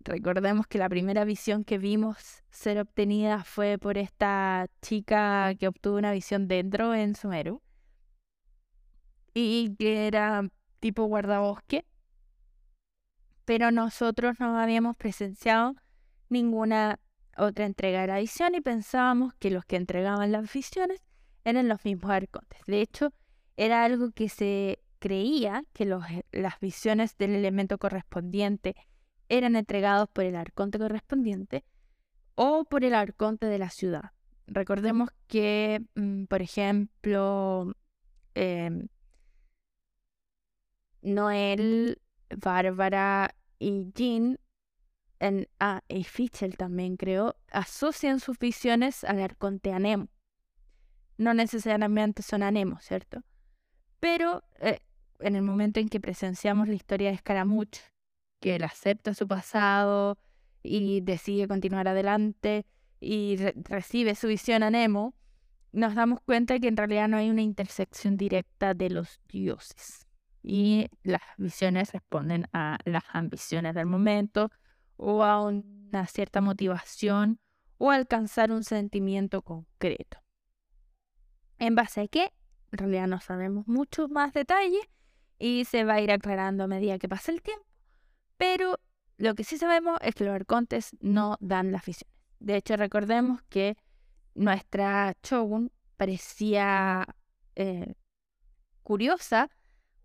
Recordemos 0.10 0.65
que 0.65 0.80
la 0.80 0.89
primera 0.89 1.24
visión 1.24 1.63
que 1.63 1.78
vimos 1.78 2.17
ser 2.50 2.80
obtenida 2.80 3.43
fue 3.43 3.78
por 3.78 4.00
esta 4.00 4.65
chica 4.82 5.54
que 5.54 5.67
obtuvo 5.67 5.98
una 5.98 6.12
visión 6.12 6.48
dentro 6.48 6.95
en 6.95 7.13
Sumeru 7.13 7.62
y 9.36 9.76
que 9.78 10.08
era 10.08 10.50
tipo 10.80 11.04
guardabosque, 11.04 11.86
pero 13.45 13.69
nosotros 13.69 14.39
no 14.39 14.58
habíamos 14.58 14.98
presenciado 14.98 15.76
ninguna 16.28 17.00
otra 17.38 17.67
entrega 17.67 18.02
de 18.02 18.08
la 18.08 18.17
visión 18.17 18.56
y 18.56 18.62
pensábamos 18.62 19.36
que 19.36 19.52
los 19.52 19.63
que 19.63 19.76
entregaban 19.76 20.32
las 20.32 20.52
visiones 20.52 21.04
eran 21.43 21.67
los 21.67 21.86
mismos 21.86 22.10
arcontes. 22.10 22.60
De 22.65 22.82
hecho, 22.82 23.13
era 23.58 23.84
algo 23.84 24.10
que 24.10 24.28
se 24.28 24.80
creía 24.98 25.65
que 25.72 25.86
los, 25.86 26.04
las 26.32 26.60
visiones 26.60 27.15
del 27.15 27.36
elemento 27.36 27.78
correspondiente 27.78 28.76
eran 29.30 29.56
entregados 29.56 30.10
por 30.10 30.26
el 30.26 30.36
arconte 30.36 30.80
correspondiente 30.80 31.63
o 32.36 32.65
por 32.65 32.84
el 32.84 32.94
arconte 32.94 33.46
de 33.46 33.60
la 33.60 33.70
ciudad. 33.70 34.12
Recordemos 34.48 35.10
que, 35.28 35.84
mm, 35.96 36.26
por 36.26 36.42
ejemplo, 36.42 37.76
em, 38.34 38.88
Noel, 41.02 42.02
Bárbara 42.36 43.36
y 43.60 43.92
Jean, 43.94 44.39
en, 45.20 45.48
ah, 45.60 45.82
y 45.88 46.04
Fischel 46.04 46.58
también 46.58 46.98
creo, 46.98 47.36
asocian 47.52 48.20
sus 48.20 48.39
visiones 48.39 49.04
al 49.04 49.22
arconte 49.22 49.72
Anemo. 49.74 50.08
No 51.18 51.34
necesariamente 51.34 52.22
son 52.24 52.44
Anemo, 52.44 52.80
¿cierto? 52.80 53.24
Pero 54.00 54.44
eh, 54.60 54.80
en 55.20 55.36
el 55.36 55.42
momento 55.42 55.80
en 55.80 55.89
que 55.89 56.00
presenciamos 56.00 56.68
la 56.68 56.76
historia 56.76 57.12
de 57.12 57.18
Scaramouche, 57.18 57.82
que 58.39 58.56
él 58.56 58.63
acepta 58.63 59.13
su 59.13 59.28
pasado 59.28 60.17
y 60.63 61.02
decide 61.02 61.47
continuar 61.47 61.88
adelante 61.88 62.65
y 62.99 63.38
recibe 63.63 64.15
su 64.15 64.28
visión 64.28 64.63
a 64.63 64.69
Nemo, 64.69 65.13
nos 65.71 65.95
damos 65.95 66.19
cuenta 66.21 66.60
que 66.60 66.67
en 66.67 66.78
realidad 66.78 67.08
no 67.08 67.17
hay 67.17 67.30
una 67.30 67.41
intersección 67.41 68.17
directa 68.17 68.73
de 68.73 68.89
los 68.89 69.19
dioses 69.28 70.08
y 70.41 70.88
las 71.04 71.21
visiones 71.38 71.91
responden 71.91 72.47
a 72.54 72.78
las 72.86 73.04
ambiciones 73.12 73.75
del 73.75 73.86
momento 73.86 74.52
o 74.97 75.23
a 75.23 75.41
una 75.41 76.08
cierta 76.08 76.41
motivación 76.41 77.39
o 77.78 77.91
alcanzar 77.91 78.52
un 78.52 78.63
sentimiento 78.63 79.41
concreto. 79.41 80.17
En 81.58 81.75
base 81.75 82.02
a 82.02 82.08
qué, 82.08 82.34
en 82.71 82.80
realidad 82.80 83.08
no 83.08 83.19
sabemos 83.19 83.67
muchos 83.67 84.10
más 84.10 84.34
detalles 84.34 84.82
y 85.38 85.65
se 85.65 85.84
va 85.84 85.95
a 85.95 86.02
ir 86.02 86.12
aclarando 86.12 86.63
a 86.63 86.67
medida 86.67 86.99
que 86.99 87.10
pasa 87.10 87.32
el 87.32 87.41
tiempo, 87.41 87.66
pero 88.40 88.80
lo 89.18 89.36
que 89.36 89.44
sí 89.44 89.58
sabemos 89.58 90.00
es 90.02 90.16
que 90.16 90.24
los 90.24 90.34
arcontes 90.34 90.96
no 91.02 91.36
dan 91.42 91.74
las 91.74 91.86
visiones. 91.86 92.16
De 92.40 92.56
hecho, 92.56 92.78
recordemos 92.78 93.42
que 93.50 93.76
nuestra 94.34 95.14
Shogun 95.22 95.74
parecía 95.98 97.06
eh, 97.56 97.96
curiosa 98.82 99.50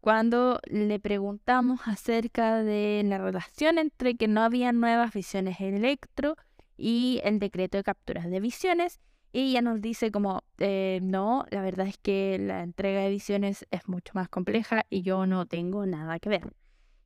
cuando 0.01 0.61
le 0.65 0.99
preguntamos 0.99 1.83
acerca 1.85 2.65
de 2.65 3.03
la 3.07 3.19
relación 3.19 3.79
entre 3.79 4.17
que 4.17 4.27
no 4.27 4.43
había 4.43 4.73
nuevas 4.73 5.13
visiones 5.15 5.61
electro 5.61 6.35
y 6.77 7.21
el 7.23 7.39
decreto 7.39 7.79
de 7.79 7.85
capturas 7.85 8.29
de 8.29 8.41
visiones, 8.41 8.99
ella 9.33 9.63
nos 9.63 9.81
dice 9.81 10.11
como, 10.11 10.43
eh, 10.59 10.99
no, 11.03 11.47
la 11.51 11.63
verdad 11.63 11.87
es 11.87 11.99
que 11.99 12.37
la 12.41 12.65
entrega 12.65 13.03
de 13.03 13.11
visiones 13.11 13.65
es 13.71 13.87
mucho 13.87 14.13
más 14.15 14.29
compleja 14.29 14.87
y 14.91 15.03
yo 15.03 15.25
no 15.25 15.47
tengo 15.47 15.87
nada 15.87 16.19
que 16.19 16.31
ver. 16.31 16.53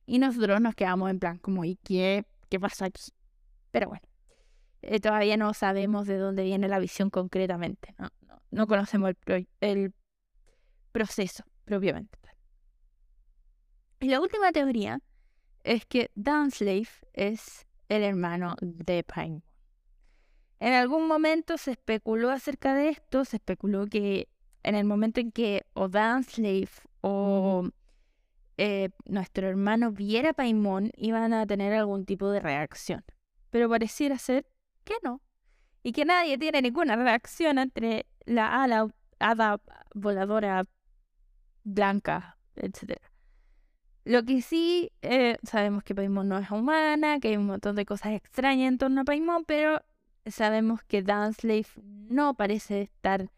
Y 0.09 0.17
nosotros 0.17 0.59
nos 0.59 0.73
quedamos 0.73 1.11
en 1.11 1.19
plan 1.19 1.37
como, 1.37 1.63
¿y 1.65 1.75
qué, 1.75 2.25
qué 2.49 2.59
pasa 2.59 2.85
aquí? 2.85 3.11
Pero 3.69 3.89
bueno, 3.89 4.01
eh, 4.81 4.99
todavía 4.99 5.37
no 5.37 5.53
sabemos 5.53 6.07
de 6.07 6.17
dónde 6.17 6.43
viene 6.43 6.67
la 6.67 6.79
visión 6.79 7.11
concretamente, 7.11 7.93
no, 7.99 8.09
no, 8.49 8.65
conocemos 8.65 9.13
el, 9.27 9.47
el 9.61 9.93
proceso 10.91 11.43
propiamente. 11.63 12.17
Y 13.99 14.09
la 14.09 14.19
última 14.19 14.51
teoría 14.51 14.99
es 15.63 15.85
que 15.85 16.09
Downslave 16.15 16.89
es 17.13 17.67
el 17.87 18.01
hermano 18.01 18.55
de 18.61 19.03
Paimon. 19.03 19.43
En 20.59 20.73
algún 20.73 21.07
momento 21.07 21.55
se 21.59 21.73
especuló 21.73 22.31
acerca 22.31 22.73
de 22.73 22.89
esto, 22.89 23.25
se 23.25 23.35
especuló 23.37 23.85
que 23.85 24.27
en 24.63 24.73
el 24.73 24.85
momento 24.85 25.19
en 25.19 25.31
que 25.31 25.67
o 25.73 25.87
Downslave 25.87 26.71
o 27.01 27.69
eh, 28.61 28.89
nuestro 29.05 29.47
hermano 29.47 29.93
viera 29.93 30.31
a 30.31 30.33
Paimon, 30.33 30.91
iban 30.97 31.31
a 31.31 31.47
tener 31.47 31.71
algún 31.73 32.05
tipo 32.05 32.29
de 32.29 32.41
reacción. 32.41 33.05
Pero 33.51 33.69
pareciera 33.69 34.17
ser 34.17 34.45
que 34.83 34.95
no. 35.01 35.21
Y 35.81 35.93
que 35.93 36.03
nadie 36.03 36.37
tiene 36.37 36.61
ninguna 36.61 36.97
reacción 36.97 37.57
entre 37.57 38.05
la 38.25 38.61
ala, 38.61 38.93
hada 39.17 39.61
voladora 39.95 40.65
blanca, 41.63 42.37
etc. 42.57 42.97
Lo 44.03 44.25
que 44.25 44.41
sí, 44.41 44.91
eh, 45.03 45.37
sabemos 45.43 45.83
que 45.83 45.95
Paimon 45.95 46.27
no 46.27 46.37
es 46.37 46.51
humana, 46.51 47.21
que 47.21 47.29
hay 47.29 47.37
un 47.37 47.45
montón 47.45 47.77
de 47.77 47.85
cosas 47.85 48.11
extrañas 48.11 48.67
en 48.67 48.77
torno 48.77 49.01
a 49.01 49.05
Paimon, 49.05 49.45
pero 49.45 49.81
sabemos 50.25 50.83
que 50.83 51.01
Danslave 51.01 51.67
no 52.09 52.33
parece 52.33 52.81
estar 52.81 53.31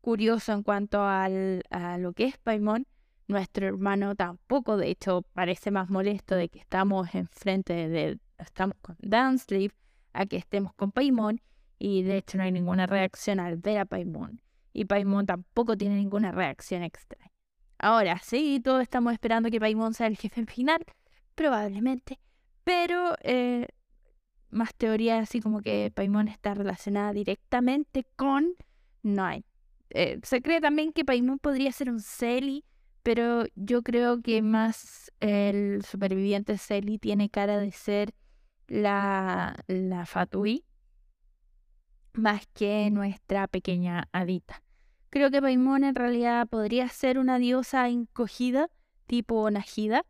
curioso 0.00 0.52
en 0.52 0.64
cuanto 0.64 1.06
al, 1.06 1.62
a 1.70 1.96
lo 1.96 2.12
que 2.12 2.24
es 2.24 2.38
Paimon. 2.38 2.88
Nuestro 3.26 3.66
hermano 3.66 4.14
tampoco, 4.14 4.76
de 4.76 4.90
hecho, 4.90 5.22
parece 5.32 5.70
más 5.70 5.88
molesto 5.88 6.34
de 6.34 6.48
que 6.48 6.58
estamos 6.58 7.14
enfrente 7.14 7.88
de, 7.88 8.18
estamos 8.38 8.76
con 8.82 8.96
Danslave 9.00 9.70
a 10.12 10.26
que 10.26 10.36
estemos 10.36 10.74
con 10.74 10.92
Paimon 10.92 11.40
y 11.78 12.02
de 12.02 12.18
hecho 12.18 12.38
no 12.38 12.44
hay 12.44 12.52
ninguna 12.52 12.86
reacción 12.86 13.40
al 13.40 13.56
ver 13.56 13.78
a 13.78 13.84
Paimon. 13.84 14.40
Y 14.72 14.84
Paimon 14.84 15.26
tampoco 15.26 15.76
tiene 15.76 15.96
ninguna 15.96 16.32
reacción 16.32 16.82
extraña. 16.82 17.30
Ahora 17.78 18.18
sí, 18.22 18.60
todos 18.62 18.82
estamos 18.82 19.12
esperando 19.12 19.50
que 19.50 19.60
Paimon 19.60 19.94
sea 19.94 20.06
el 20.06 20.16
jefe 20.16 20.44
final, 20.46 20.84
probablemente, 21.34 22.18
pero 22.62 23.14
eh, 23.22 23.68
más 24.50 24.74
teorías 24.74 25.22
así 25.22 25.40
como 25.40 25.60
que 25.60 25.92
Paimon 25.94 26.28
está 26.28 26.54
relacionada 26.54 27.12
directamente 27.12 28.06
con, 28.16 28.54
hay. 29.18 29.44
Eh, 29.90 30.20
se 30.22 30.40
cree 30.42 30.60
también 30.60 30.92
que 30.92 31.04
Paimon 31.04 31.38
podría 31.38 31.72
ser 31.72 31.90
un 31.90 32.00
Celi, 32.00 32.64
pero 33.04 33.44
yo 33.54 33.82
creo 33.82 34.22
que 34.22 34.40
más 34.40 35.12
el 35.20 35.84
superviviente 35.84 36.56
Celi 36.56 36.98
tiene 36.98 37.28
cara 37.28 37.58
de 37.58 37.70
ser 37.70 38.14
la, 38.66 39.54
la 39.66 40.06
Fatui, 40.06 40.64
más 42.14 42.46
que 42.54 42.90
nuestra 42.90 43.46
pequeña 43.46 44.08
Adita. 44.10 44.62
Creo 45.10 45.30
que 45.30 45.42
Paimon 45.42 45.84
en 45.84 45.94
realidad 45.94 46.48
podría 46.48 46.88
ser 46.88 47.18
una 47.18 47.38
diosa 47.38 47.88
encogida, 47.90 48.70
tipo 49.06 49.50
Najida, 49.50 50.06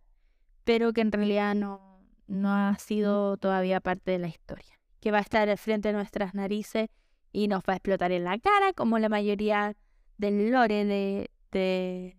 pero 0.62 0.92
que 0.92 1.00
en 1.00 1.10
realidad 1.10 1.56
no, 1.56 2.00
no 2.28 2.54
ha 2.54 2.78
sido 2.78 3.36
todavía 3.38 3.80
parte 3.80 4.12
de 4.12 4.20
la 4.20 4.28
historia, 4.28 4.78
que 5.00 5.10
va 5.10 5.18
a 5.18 5.22
estar 5.22 5.48
al 5.48 5.58
frente 5.58 5.88
de 5.88 5.94
nuestras 5.94 6.32
narices 6.32 6.90
y 7.32 7.48
nos 7.48 7.64
va 7.68 7.72
a 7.72 7.76
explotar 7.76 8.12
en 8.12 8.22
la 8.22 8.38
cara, 8.38 8.72
como 8.72 9.00
la 9.00 9.08
mayoría 9.08 9.74
del 10.16 10.52
lore 10.52 10.84
de 10.84 12.14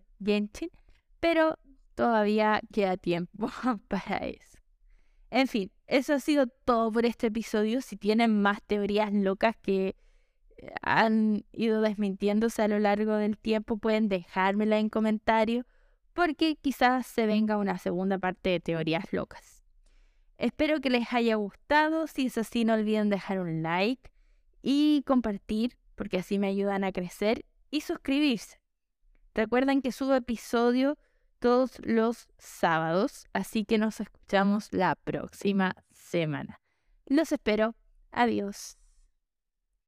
Pero 1.20 1.58
todavía 1.96 2.62
queda 2.74 2.98
tiempo 2.98 3.50
para 3.88 4.18
eso. 4.28 4.58
En 5.32 5.48
fin, 5.48 5.72
eso 5.88 6.14
ha 6.14 6.20
sido 6.20 6.48
todo 6.48 6.92
por 6.92 7.06
este 7.06 7.28
episodio. 7.28 7.82
Si 7.82 7.98
tienen 7.98 8.42
más 8.42 8.62
teorías 8.64 9.12
locas 9.14 9.56
que 9.62 9.96
eh, 10.58 10.74
han 10.82 11.46
ido 11.52 11.82
desmintiéndose 11.82 12.62
a 12.62 12.68
lo 12.68 12.80
largo 12.80 13.16
del 13.16 13.38
tiempo, 13.38 13.78
pueden 13.78 14.08
dejármela 14.08 14.80
en 14.80 14.90
comentarios 14.90 15.66
porque 16.14 16.56
quizás 16.56 17.06
se 17.06 17.26
venga 17.26 17.58
una 17.58 17.78
segunda 17.78 18.18
parte 18.18 18.50
de 18.52 18.60
teorías 18.62 19.12
locas. 19.12 19.64
Espero 20.38 20.80
que 20.80 20.90
les 20.90 21.14
haya 21.14 21.36
gustado. 21.36 22.08
Si 22.08 22.28
es 22.28 22.38
así, 22.38 22.66
no 22.66 22.74
olviden 22.74 23.10
dejar 23.10 23.40
un 23.40 23.62
like 23.62 24.12
y 24.62 25.04
compartir, 25.06 25.78
porque 25.96 26.18
así 26.18 26.40
me 26.40 26.48
ayudan 26.48 26.84
a 26.84 26.92
crecer, 26.92 27.46
y 27.70 27.82
suscribirse. 27.82 28.60
Recuerden 29.36 29.82
que 29.82 29.92
subo 29.92 30.16
episodio 30.16 30.98
todos 31.40 31.80
los 31.84 32.30
sábados, 32.38 33.28
así 33.34 33.66
que 33.66 33.78
nos 33.78 34.00
escuchamos 34.00 34.72
la 34.72 34.96
próxima 34.96 35.76
semana. 35.92 36.62
Los 37.06 37.34
espero. 37.34 37.76
Adiós. 38.12 38.78